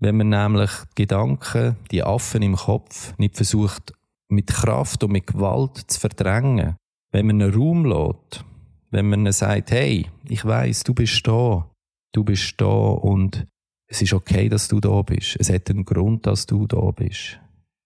Wenn 0.00 0.16
man 0.16 0.28
nämlich 0.28 0.70
die 0.96 1.02
Gedanken, 1.02 1.76
die 1.90 2.02
Affen 2.02 2.42
im 2.42 2.56
Kopf, 2.56 3.16
nicht 3.18 3.36
versucht, 3.36 3.92
mit 4.28 4.48
Kraft 4.48 5.02
und 5.02 5.12
mit 5.12 5.26
Gewalt 5.26 5.90
zu 5.90 5.98
verdrängen, 5.98 6.76
wenn 7.10 7.26
man 7.26 7.42
einen 7.42 7.54
Raum 7.54 7.84
lässt, 7.84 8.44
wenn 8.90 9.08
man 9.08 9.30
sagt, 9.32 9.70
hey, 9.70 10.06
ich 10.28 10.44
weiß, 10.44 10.84
du 10.84 10.94
bist 10.94 11.26
da, 11.26 11.70
du 12.12 12.24
bist 12.24 12.54
da 12.58 12.66
und 12.66 13.46
es 13.86 14.02
ist 14.02 14.12
okay, 14.12 14.48
dass 14.48 14.68
du 14.68 14.80
da 14.80 15.02
bist. 15.02 15.36
Es 15.38 15.50
hat 15.50 15.70
einen 15.70 15.84
Grund, 15.84 16.26
dass 16.26 16.46
du 16.46 16.66
da 16.66 16.90
bist. 16.90 17.40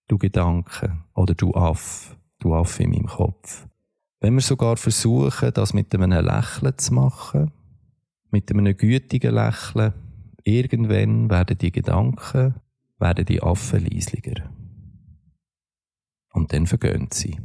Du 0.09 0.19
Gedanke 0.19 0.99
oder 1.15 1.35
du 1.35 1.55
Aff 1.55 2.17
du 2.43 2.55
Affe 2.55 2.83
in 2.83 2.91
meinem 2.91 3.07
Kopf. 3.07 3.67
Wenn 4.21 4.35
wir 4.35 4.41
sogar 4.41 4.77
versuchen, 4.77 5.53
das 5.53 5.75
mit 5.75 5.95
einem 5.95 6.11
Lächeln 6.11 6.79
zu 6.79 6.95
machen, 6.95 7.51
mit 8.31 8.51
einem 8.51 8.77
gütigen 8.77 9.35
Lächeln, 9.35 9.95
irgendwann 10.45 11.31
werden 11.31 11.59
die 11.59 11.73
Gedanken, 11.73 12.55
werden 12.99 13.25
die 13.25 13.43
Affen 13.43 13.85
leisliger. 13.85 14.51
Und 16.33 16.53
dann 16.53 16.67
vergehen 16.67 17.09
sie. 17.13 17.39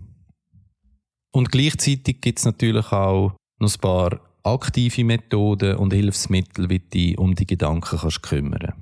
Und 1.32 1.52
gleichzeitig 1.52 2.22
gibt 2.22 2.40
es 2.40 2.46
natürlich 2.46 2.92
auch 2.92 3.36
noch 3.60 3.74
ein 3.74 3.82
paar 3.82 4.20
aktive 4.44 5.04
Methoden 5.04 5.76
und 5.76 5.94
Hilfsmittel, 5.94 6.70
wie 6.70 6.80
du 6.80 6.88
dich 6.88 7.18
um 7.18 7.36
die 7.36 7.46
Gedanken 7.46 8.00
kannst 8.00 8.24
kümmern 8.24 8.74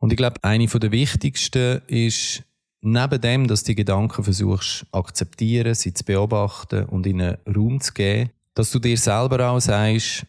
Und 0.00 0.12
ich 0.12 0.16
glaube, 0.16 0.42
eine 0.42 0.66
der 0.66 0.92
wichtigsten 0.92 1.82
ist, 1.86 2.42
neben 2.80 3.20
dem, 3.20 3.46
dass 3.46 3.62
du 3.62 3.68
die 3.68 3.76
Gedanken 3.76 4.24
versuchst 4.24 4.86
akzeptieren, 4.92 5.74
sie 5.74 5.94
zu 5.94 6.04
beobachten 6.04 6.84
und 6.86 7.06
ihnen 7.06 7.36
Raum 7.46 7.80
zu 7.80 7.92
geben, 7.92 8.30
dass 8.54 8.70
du 8.70 8.78
dir 8.78 8.96
selber 8.96 9.50
auch 9.50 9.60
sagst, 9.60 10.26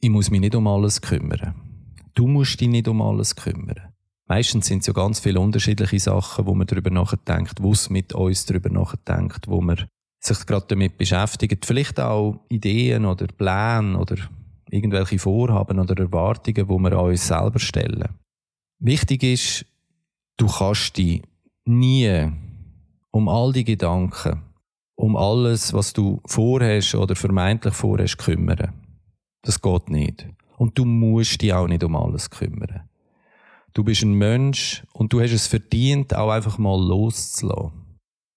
ich 0.00 0.10
muss 0.10 0.30
mich 0.30 0.40
nicht 0.40 0.54
um 0.54 0.66
alles 0.66 1.00
kümmern. 1.00 1.54
Du 2.14 2.26
musst 2.26 2.60
dich 2.60 2.68
nicht 2.68 2.88
um 2.88 3.02
alles 3.02 3.36
kümmern. 3.36 3.92
Meistens 4.28 4.66
sind 4.66 4.80
es 4.80 4.86
ja 4.86 4.92
ganz 4.92 5.20
viele 5.20 5.40
unterschiedliche 5.40 6.00
Sachen, 6.00 6.46
wo 6.46 6.54
man 6.54 6.66
darüber 6.66 6.90
nachdenkt, 6.90 7.62
wo 7.62 7.72
es 7.72 7.90
mit 7.90 8.12
uns 8.12 8.44
darüber 8.44 8.70
nachdenkt, 8.70 9.46
wo 9.46 9.60
man 9.60 9.86
sich 10.20 10.46
gerade 10.46 10.66
damit 10.68 10.98
beschäftigt. 10.98 11.64
Vielleicht 11.64 12.00
auch 12.00 12.40
Ideen 12.48 13.04
oder 13.04 13.26
Pläne 13.26 13.98
oder 13.98 14.16
irgendwelche 14.70 15.18
Vorhaben 15.18 15.78
oder 15.78 15.98
Erwartungen, 16.02 16.68
wo 16.68 16.78
wir 16.78 16.92
an 16.92 17.06
uns 17.06 17.26
selber 17.26 17.58
stellen. 17.58 18.08
Wichtig 18.78 19.22
ist, 19.22 19.66
du 20.36 20.46
kannst 20.46 20.96
dich 20.96 21.22
nie 21.64 22.30
um 23.10 23.28
all 23.28 23.52
die 23.52 23.64
Gedanken, 23.64 24.42
um 24.96 25.16
alles, 25.16 25.72
was 25.72 25.92
du 25.92 26.20
vorhast 26.26 26.94
oder 26.94 27.14
vermeintlich 27.14 27.74
vorhast, 27.74 28.18
kümmern. 28.18 28.72
Das 29.42 29.60
geht 29.62 29.88
nicht. 29.88 30.26
Und 30.58 30.76
du 30.78 30.84
musst 30.84 31.40
dich 31.40 31.52
auch 31.52 31.68
nicht 31.68 31.84
um 31.84 31.96
alles 31.96 32.30
kümmern. 32.30 32.82
Du 33.72 33.84
bist 33.84 34.02
ein 34.02 34.14
Mensch 34.14 34.84
und 34.92 35.12
du 35.12 35.20
hast 35.20 35.32
es 35.32 35.46
verdient, 35.46 36.14
auch 36.14 36.30
einfach 36.30 36.58
mal 36.58 36.80
loszulassen 36.80 37.85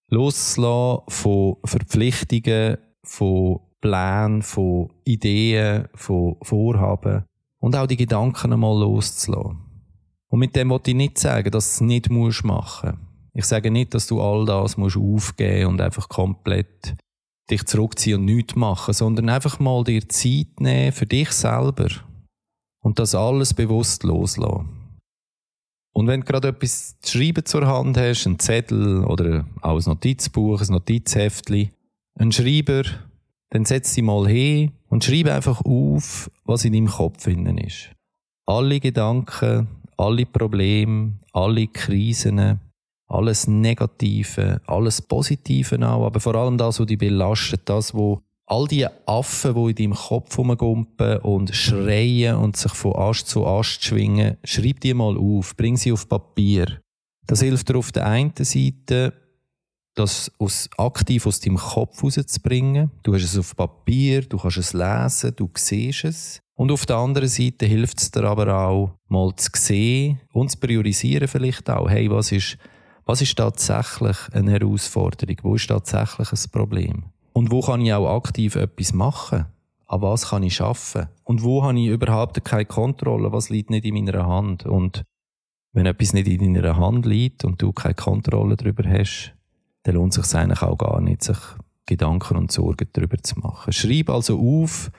loszulassen 0.10 1.04
von 1.08 1.56
Verpflichtungen, 1.64 2.78
von 3.04 3.60
Plänen, 3.82 4.42
von 4.42 4.90
Ideen, 5.06 5.88
von 5.96 6.36
Vorhaben 6.42 7.24
und 7.60 7.76
auch 7.76 7.88
die 7.88 7.98
Gedanken 7.98 8.54
einmal 8.54 8.80
loszulassen. 8.80 9.60
Und 10.30 10.40
mit 10.40 10.56
dem 10.56 10.70
wollte 10.70 10.92
ich 10.92 10.98
nicht 10.98 11.18
sagen, 11.18 11.52
dass 11.52 11.78
du 11.78 11.86
es 11.86 11.88
nicht 11.88 12.10
machen 12.10 12.48
musst. 12.48 12.84
Ich 13.34 13.46
sage 13.46 13.72
nicht, 13.72 13.94
dass 13.94 14.08
du 14.08 14.22
all 14.22 14.46
das 14.46 14.78
musst 14.78 14.98
aufgeben 14.98 15.70
und 15.70 15.82
einfach 15.82 16.10
komplett 16.10 16.96
dich 17.50 17.66
zurückziehen 17.66 18.20
und 18.20 18.26
nichts 18.26 18.56
machen, 18.56 18.94
sondern 18.94 19.30
einfach 19.30 19.60
mal 19.60 19.84
dir 19.84 20.08
Zeit 20.08 20.60
nehmen 20.60 20.92
für 20.92 21.06
dich 21.06 21.32
selber 21.32 21.88
und 22.82 23.00
das 23.00 23.16
alles 23.16 23.54
bewusst 23.54 24.04
loslassen. 24.04 24.79
Und 26.00 26.08
wenn 26.08 26.22
du 26.22 26.28
gerade 26.28 26.48
etwas 26.48 26.98
zu 27.02 27.18
schreiben 27.18 27.44
zur 27.44 27.68
Hand 27.68 27.98
hast, 27.98 28.26
einen 28.26 28.40
Zettel 28.40 29.04
oder 29.04 29.46
auch 29.62 29.76
ein 29.76 29.84
Notizbuch, 29.86 30.62
ein 30.62 30.68
Notizheftchen, 30.72 31.72
einen 32.18 32.32
Schreiber, 32.32 32.84
dann 33.50 33.66
setz 33.66 33.96
dich 33.96 34.04
mal 34.06 34.26
hin 34.26 34.72
und 34.88 35.04
schreib 35.04 35.28
einfach 35.28 35.60
auf, 35.66 36.32
was 36.46 36.64
in 36.64 36.72
deinem 36.72 36.88
Kopf 36.88 37.28
innen 37.28 37.58
ist. 37.58 37.90
Alle 38.46 38.80
Gedanken, 38.80 39.68
alle 39.98 40.26
Probleme, 40.26 41.16
alle 41.34 41.68
Krisen, 41.68 42.62
alles 43.08 43.50
Negative, 43.50 44.62
alles 44.68 45.02
Positive 45.02 45.86
auch, 45.86 46.06
aber 46.06 46.22
vor 46.22 46.36
allem 46.36 46.58
das, 46.58 46.80
was 46.80 46.88
dich 46.88 46.98
belastet, 46.98 47.64
das, 47.66 47.94
was 47.94 48.20
all 48.50 48.68
die 48.68 48.88
Affen, 49.06 49.54
die 49.54 49.84
in 49.84 49.92
deinem 49.92 49.94
Kopf 49.94 50.38
rumgumpen 50.38 51.20
und 51.20 51.56
schreien 51.56 52.36
und 52.36 52.58
sich 52.58 52.74
von 52.74 52.96
Ast 52.96 53.28
zu 53.28 53.46
Ast 53.46 53.84
schwingen, 53.84 54.38
schreib 54.44 54.80
die 54.82 54.94
mal 54.94 55.18
auf, 55.18 55.56
bring 55.56 55.78
sie 55.78 55.92
auf 55.92 56.10
Papier. 56.10 56.82
Das 57.28 57.42
hilft 57.42 57.70
dir 57.70 57.78
auf 57.78 57.92
der 57.92 58.08
einen 58.08 58.34
Seite, 58.40 59.14
das 59.94 60.32
aus, 60.40 60.68
aktiv 60.78 61.28
aus 61.28 61.40
deinem 61.40 61.58
Kopf 61.58 62.04
rauszubringen. 62.04 62.90
Du 63.04 63.14
hast 63.14 63.24
es 63.24 63.38
auf 63.38 63.56
Papier, 63.56 64.22
du 64.22 64.38
kannst 64.38 64.58
es 64.58 64.74
lesen, 64.74 65.34
du 65.36 65.50
siehst 65.56 66.06
es. 66.06 66.40
Und 66.56 66.72
auf 66.72 66.86
der 66.86 66.98
anderen 66.98 67.30
Seite 67.30 67.68
hilft 67.68 68.02
es 68.02 68.10
dir 68.10 68.24
aber 68.24 68.54
auch, 68.54 68.96
mal 69.08 69.34
zu 69.36 69.50
sehen 69.54 70.20
und 70.34 70.50
zu 70.50 70.58
priorisieren 70.58 71.28
vielleicht 71.28 71.70
auch. 71.70 71.90
Hey, 71.90 72.10
was 72.10 72.32
ist, 72.32 72.58
was 73.06 73.22
ist 73.22 73.38
tatsächlich 73.38 74.18
eine 74.32 74.52
Herausforderung? 74.52 75.38
Wo 75.44 75.56
ist 75.56 75.68
tatsächlich 75.68 76.32
ein 76.32 76.52
Problem? 76.52 77.04
Und 77.34 77.52
wo 77.52 77.62
kann 77.62 77.82
ich 77.82 77.94
auch 77.94 78.16
aktiv 78.16 78.56
etwas 78.56 78.94
machen? 78.94 79.46
An 79.88 80.02
was 80.02 80.30
kann 80.30 80.44
ich 80.44 80.56
schaffen? 80.56 81.08
Und 81.24 81.44
wo 81.44 81.64
habe 81.64 81.80
ich 81.80 81.88
überhaupt 81.88 82.44
keine 82.44 82.66
Kontrolle? 82.66 83.32
Was 83.32 83.50
liegt 83.50 83.70
nicht 83.70 83.86
in 83.86 83.96
meiner 83.96 84.28
Hand? 84.28 84.66
Und 84.66 85.04
wenn 85.74 85.86
etwas 85.86 86.14
nicht 86.14 86.28
in 86.28 86.54
deiner 86.54 86.78
Hand 86.78 87.06
liegt 87.06 87.46
und 87.46 87.62
du 87.62 87.72
keine 87.72 87.96
Kontrolle 87.96 88.56
darüber 88.56 88.88
hast, 88.88 89.34
dann 89.84 89.96
lohnt 89.96 90.18
es 90.18 90.30
sich 90.30 90.40
eigentlich 90.40 90.62
auch 90.62 90.78
gar 90.78 91.02
nicht, 91.02 91.24
sich 91.24 91.38
Gedanken 91.86 92.38
und 92.38 92.52
Sorgen 92.52 92.88
darüber 92.94 93.18
zu 93.18 93.40
machen. 93.40 93.74
Schreib 93.74 94.10
also 94.10 94.40
auf, 94.40 94.92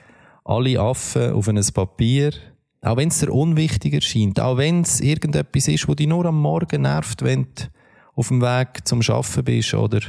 alle 0.43 0.79
Affen 0.79 1.33
auf 1.33 1.47
ein 1.47 1.61
Papier, 1.73 2.33
auch 2.81 2.97
wenn 2.97 3.09
es 3.09 3.19
dir 3.19 3.31
unwichtig 3.31 3.93
erscheint, 3.93 4.39
auch 4.39 4.57
wenn 4.57 4.81
es 4.81 4.99
irgendetwas 4.99 5.67
ist, 5.67 5.87
wo 5.87 5.93
dich 5.93 6.07
nur 6.07 6.25
am 6.25 6.41
Morgen 6.41 6.81
nervt, 6.81 7.21
wenn 7.21 7.43
du 7.43 7.63
auf 8.15 8.27
dem 8.29 8.41
Weg 8.41 8.85
zum 8.85 9.01
Arbeiten 9.01 9.43
bist 9.43 9.73
oder 9.73 9.99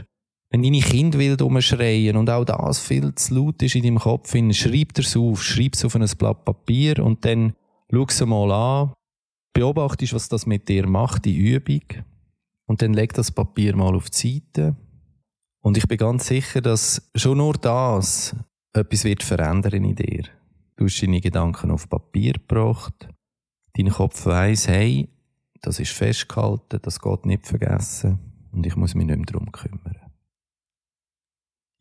wenn 0.53 0.63
deine 0.63 0.81
Kinder 0.81 1.19
wild 1.19 1.41
umschreien 1.41 2.15
und 2.15 2.29
auch 2.29 2.45
das 2.45 2.79
viel 2.79 3.15
zu 3.15 3.35
laut 3.35 3.63
ist 3.63 3.75
in 3.75 3.85
deinem 3.85 3.99
Kopf, 3.99 4.33
schreib 4.33 4.99
es 4.99 5.17
auf, 5.17 5.43
schreib 5.43 5.73
es 5.73 5.83
auf 5.83 5.97
ein 5.97 6.07
Blatt 6.19 6.45
Papier 6.45 7.03
und 7.03 7.25
dann 7.25 7.55
schau 7.91 8.05
es 8.07 8.21
mal 8.27 8.53
an, 8.53 8.93
beobachtest, 9.55 10.13
was 10.13 10.29
das 10.29 10.45
mit 10.45 10.69
dir 10.69 10.87
macht, 10.87 11.25
die 11.25 11.39
Übung. 11.39 12.05
Und 12.67 12.83
dann 12.83 12.93
leg 12.93 13.15
das 13.15 13.31
Papier 13.31 13.75
mal 13.75 13.97
auf 13.97 14.11
die 14.11 14.43
Seite. 14.55 14.77
Und 15.63 15.79
ich 15.79 15.89
bin 15.89 15.97
ganz 15.97 16.27
sicher, 16.27 16.61
dass 16.61 17.11
schon 17.15 17.39
nur 17.39 17.55
das 17.55 18.37
etwas 18.75 19.05
wird 19.05 19.23
verändern 19.23 19.85
in 19.85 19.95
dir. 19.95 20.25
Du 20.77 20.85
hast 20.85 21.01
deine 21.01 21.23
Gedanken 21.23 21.71
auf 21.71 21.89
Papier 21.89 22.35
gebracht, 22.35 23.09
dein 23.73 23.89
Kopf 23.89 24.27
weiss, 24.27 24.69
hey, 24.69 25.09
das 25.63 25.81
ist 25.81 25.93
festgehalten, 25.93 26.79
das 26.83 27.01
geht 27.01 27.25
nicht 27.25 27.47
vergessen. 27.47 28.19
Und 28.53 28.67
ich 28.67 28.77
muss 28.77 28.95
mich 28.95 29.07
nicht 29.07 29.17
mehr 29.17 29.27
darum 29.27 29.51
kümmern. 29.51 30.02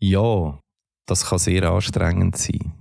Ja, 0.03 0.59
das 1.05 1.25
kann 1.25 1.37
sehr 1.37 1.69
anstrengend 1.69 2.35
sein. 2.35 2.73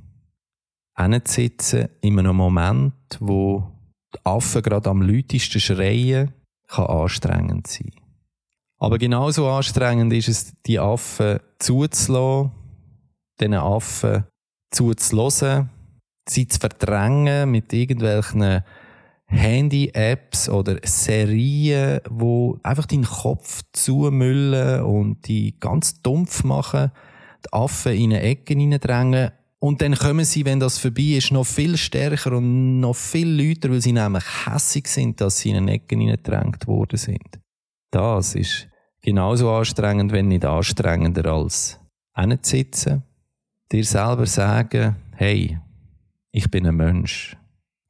Hinsitzen 0.96 1.90
in 2.00 2.18
einem 2.18 2.35
Moment, 2.35 2.94
wo 3.20 3.70
die 4.14 4.18
Affen 4.24 4.62
gerade 4.62 4.88
am 4.88 5.02
lautesten 5.02 5.61
schreien, 5.61 6.33
kann 6.66 6.87
anstrengend 6.87 7.66
sein. 7.66 7.92
Aber 8.78 8.96
genauso 8.96 9.50
anstrengend 9.50 10.14
ist 10.14 10.28
es, 10.28 10.54
die 10.62 10.78
Affen 10.78 11.40
zuzulassen, 11.59 12.52
diesen 13.38 13.54
Affen 13.54 14.24
zuzulassen, 14.70 15.68
sie 16.26 16.48
zu 16.48 16.59
verdrängen 16.59 17.50
mit 17.50 17.70
irgendwelchen 17.74 18.64
Handy-Apps 19.26 20.48
oder 20.48 20.78
Serien, 20.85 22.00
wo 22.09 22.59
einfach 22.62 22.87
deinen 22.87 23.04
Kopf 23.04 23.62
zumüllen 23.74 24.83
und 24.85 25.28
die 25.28 25.61
ganz 25.61 26.00
dumpf 26.00 26.44
machen 26.44 26.90
die 27.44 27.53
Affen 27.53 27.92
in 27.92 28.12
eine 28.12 28.22
Ecke 28.22 28.55
hineindrängen. 28.55 29.31
Und 29.59 29.83
dann 29.83 29.94
kommen 29.94 30.24
sie, 30.24 30.44
wenn 30.44 30.61
das 30.61 30.79
vorbei 30.79 31.16
ist, 31.18 31.33
noch 31.33 31.46
viel 31.46 31.76
stärker 31.76 32.38
und 32.38 32.81
noch 32.81 32.96
viel 32.96 33.29
lauter, 33.29 33.70
weil 33.70 33.81
sie 33.81 33.92
nämlich 33.92 34.24
hässig 34.46 34.88
sind, 34.88 35.20
dass 35.20 35.38
sie 35.38 35.50
in 35.50 35.57
eine 35.57 35.72
Ecke 35.72 35.96
hineingedrängt 35.96 36.66
worden 36.66 36.96
sind. 36.96 37.40
Das 37.90 38.35
ist 38.35 38.68
genauso 39.03 39.50
anstrengend, 39.50 40.12
wenn 40.12 40.29
nicht 40.29 40.44
anstrengender 40.44 41.26
als 41.26 41.79
sitzen, 42.42 43.03
dir 43.72 43.85
selber 43.85 44.26
sagen, 44.26 44.96
hey, 45.16 45.59
ich 46.33 46.50
bin 46.50 46.66
ein 46.66 46.76
Mensch. 46.76 47.37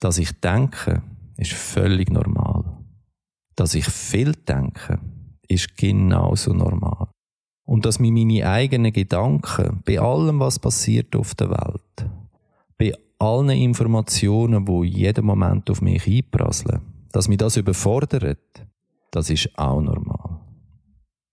Dass 0.00 0.18
ich 0.18 0.32
denke, 0.40 1.02
ist 1.36 1.52
völlig 1.52 2.10
normal. 2.10 2.64
Dass 3.54 3.74
ich 3.74 3.84
viel 3.84 4.32
denke, 4.32 4.98
ist 5.48 5.76
genauso 5.76 6.54
normal. 6.54 7.09
Und 7.70 7.86
dass 7.86 8.00
mir 8.00 8.10
meine 8.10 8.50
eigenen 8.50 8.92
Gedanken 8.92 9.80
bei 9.84 10.00
allem, 10.00 10.40
was 10.40 10.58
passiert 10.58 11.14
auf 11.14 11.36
der 11.36 11.50
Welt, 11.50 12.10
bei 12.76 12.92
allen 13.20 13.50
Informationen, 13.50 14.66
wo 14.66 14.82
jeden 14.82 15.24
Moment 15.24 15.70
auf 15.70 15.80
mich 15.80 16.04
einprasseln, 16.04 16.80
dass 17.12 17.28
mich 17.28 17.38
das 17.38 17.56
überfordert, 17.56 18.66
das 19.12 19.30
ist 19.30 19.56
auch 19.56 19.80
normal. 19.80 20.40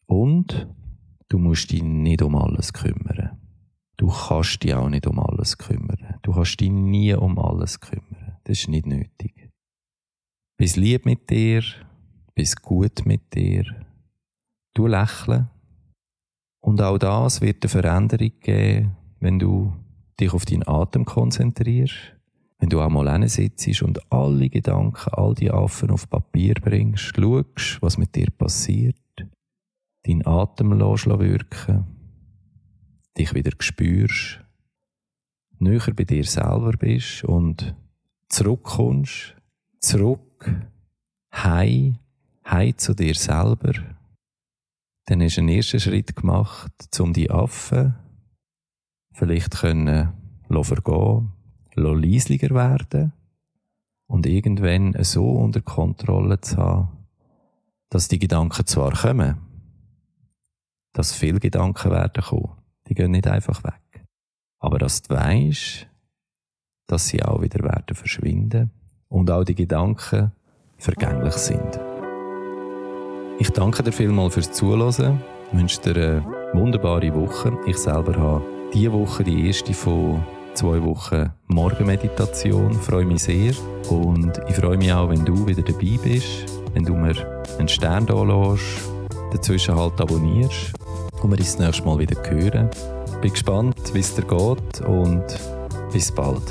Und 0.05 0.67
du 1.27 1.39
musst 1.39 1.71
dich 1.71 1.81
nicht 1.81 2.21
um 2.21 2.35
alles 2.35 2.71
kümmern. 2.71 3.39
Du 3.97 4.07
kannst 4.07 4.61
dich 4.61 4.75
auch 4.75 4.89
nicht 4.89 5.07
um 5.07 5.19
alles 5.19 5.57
kümmern. 5.57 6.19
Du 6.21 6.33
kannst 6.33 6.59
dich 6.59 6.69
nie 6.69 7.15
um 7.15 7.39
alles 7.39 7.79
kümmern. 7.79 8.37
Das 8.43 8.59
ist 8.59 8.67
nicht 8.67 8.85
nötig. 8.85 9.49
Bist 10.55 10.75
lieb 10.75 11.03
mit 11.07 11.31
dir, 11.31 11.63
bist 12.35 12.61
gut 12.61 13.07
mit 13.07 13.33
dir. 13.33 13.63
Du 14.75 14.85
lächeln 14.85 15.49
Und 16.61 16.81
auch 16.81 16.97
das 16.97 17.41
wird 17.41 17.63
eine 17.63 17.69
Veränderung 17.69 18.31
geben, 18.41 18.95
wenn 19.19 19.39
du 19.39 19.73
dich 20.19 20.33
auf 20.33 20.45
deinen 20.45 20.67
Atem 20.67 21.05
konzentrierst, 21.05 22.15
wenn 22.59 22.69
du 22.69 22.81
auch 22.81 22.89
mal 22.89 23.27
sitzt 23.29 23.81
und 23.83 24.11
alle 24.11 24.49
Gedanken, 24.49 25.13
all 25.13 25.35
die 25.35 25.51
Affen 25.51 25.91
auf 25.91 26.09
Papier 26.09 26.55
bringst, 26.55 27.15
schaust, 27.15 27.81
was 27.81 27.97
mit 27.97 28.15
dir 28.15 28.31
passiert, 28.31 28.97
deinen 30.05 30.25
Atem 30.25 30.79
wirken, 30.79 31.85
dich 33.17 33.33
wieder 33.33 33.51
spürst, 33.59 34.39
näher 35.59 35.93
bei 35.95 36.03
dir 36.03 36.23
selber 36.23 36.71
bist 36.71 37.23
und 37.23 37.75
zurückkommst, 38.29 39.35
zurück, 39.79 40.51
heim, 41.31 41.99
heim 42.45 42.77
zu 42.77 42.93
dir 42.93 43.15
selber, 43.15 43.73
dann 45.07 45.21
hast 45.21 45.37
du 45.37 45.41
einen 45.41 45.49
ersten 45.49 45.79
Schritt 45.79 46.15
gemacht, 46.15 46.71
um 46.99 47.13
die 47.13 47.31
Affen 47.31 47.95
vielleicht 49.13 49.51
können 49.51 50.13
vergehen, 50.61 51.31
leislicher 51.73 52.49
werden 52.49 53.13
und 54.07 54.25
irgendwann 54.25 54.95
so 55.03 55.31
unter 55.31 55.61
Kontrolle 55.61 56.39
zu 56.41 56.57
haben, 56.57 56.89
dass 57.89 58.09
die 58.09 58.19
Gedanken 58.19 58.65
zwar 58.65 58.91
kommen, 58.91 59.37
dass 60.93 61.13
viele 61.13 61.39
Gedanken 61.39 61.91
werden 61.91 62.23
kommen, 62.23 62.51
die 62.87 62.93
gehen 62.93 63.11
nicht 63.11 63.27
einfach 63.27 63.63
weg, 63.63 64.05
aber 64.59 64.77
dass 64.77 65.03
du 65.03 65.15
weisst, 65.15 65.87
dass 66.87 67.07
sie 67.07 67.23
auch 67.23 67.41
wieder 67.41 67.63
werden 67.63 67.95
verschwinden 67.95 68.71
und 69.07 69.31
auch 69.31 69.43
die 69.45 69.55
Gedanken 69.55 70.31
vergänglich 70.77 71.33
sind. 71.33 71.86
Ich 73.39 73.51
danke 73.51 73.83
dir 73.83 73.91
vielmals 73.91 74.33
fürs 74.33 74.51
Zuhören, 74.51 75.21
wünsche 75.51 75.79
dir 75.81 75.95
eine 75.95 76.25
wunderbare 76.53 77.13
Woche. 77.13 77.55
Ich 77.67 77.77
selber 77.77 78.15
habe 78.15 78.43
diese 78.73 78.91
Woche 78.91 79.23
die 79.23 79.45
erste 79.45 79.75
von 79.75 80.23
zwei 80.55 80.83
Wochen 80.83 81.29
Morgenmeditation. 81.45 82.71
Ich 82.71 82.77
freue 82.77 83.05
mich 83.05 83.21
sehr 83.23 83.53
und 83.91 84.41
ich 84.49 84.55
freue 84.55 84.77
mich 84.77 84.91
auch, 84.91 85.09
wenn 85.09 85.23
du 85.23 85.45
wieder 85.45 85.61
dabei 85.61 85.99
bist, 86.03 86.45
wenn 86.73 86.83
du 86.83 86.95
mir 86.95 87.13
einen 87.59 87.67
Stern 87.67 88.07
da 88.07 88.23
lässt, 88.23 88.89
dazwischen 89.31 89.75
halt 89.75 90.01
abonnierst 90.01 90.73
und 91.21 91.29
wir 91.29 91.37
uns 91.37 91.55
das 91.55 91.59
nächste 91.59 91.85
Mal 91.85 91.99
wieder 91.99 92.19
hören. 92.27 92.71
Ich 93.05 93.21
bin 93.21 93.31
gespannt, 93.31 93.93
wie 93.93 93.99
es 93.99 94.15
dir 94.15 94.23
geht 94.23 94.81
und 94.81 95.25
bis 95.93 96.11
bald. 96.11 96.41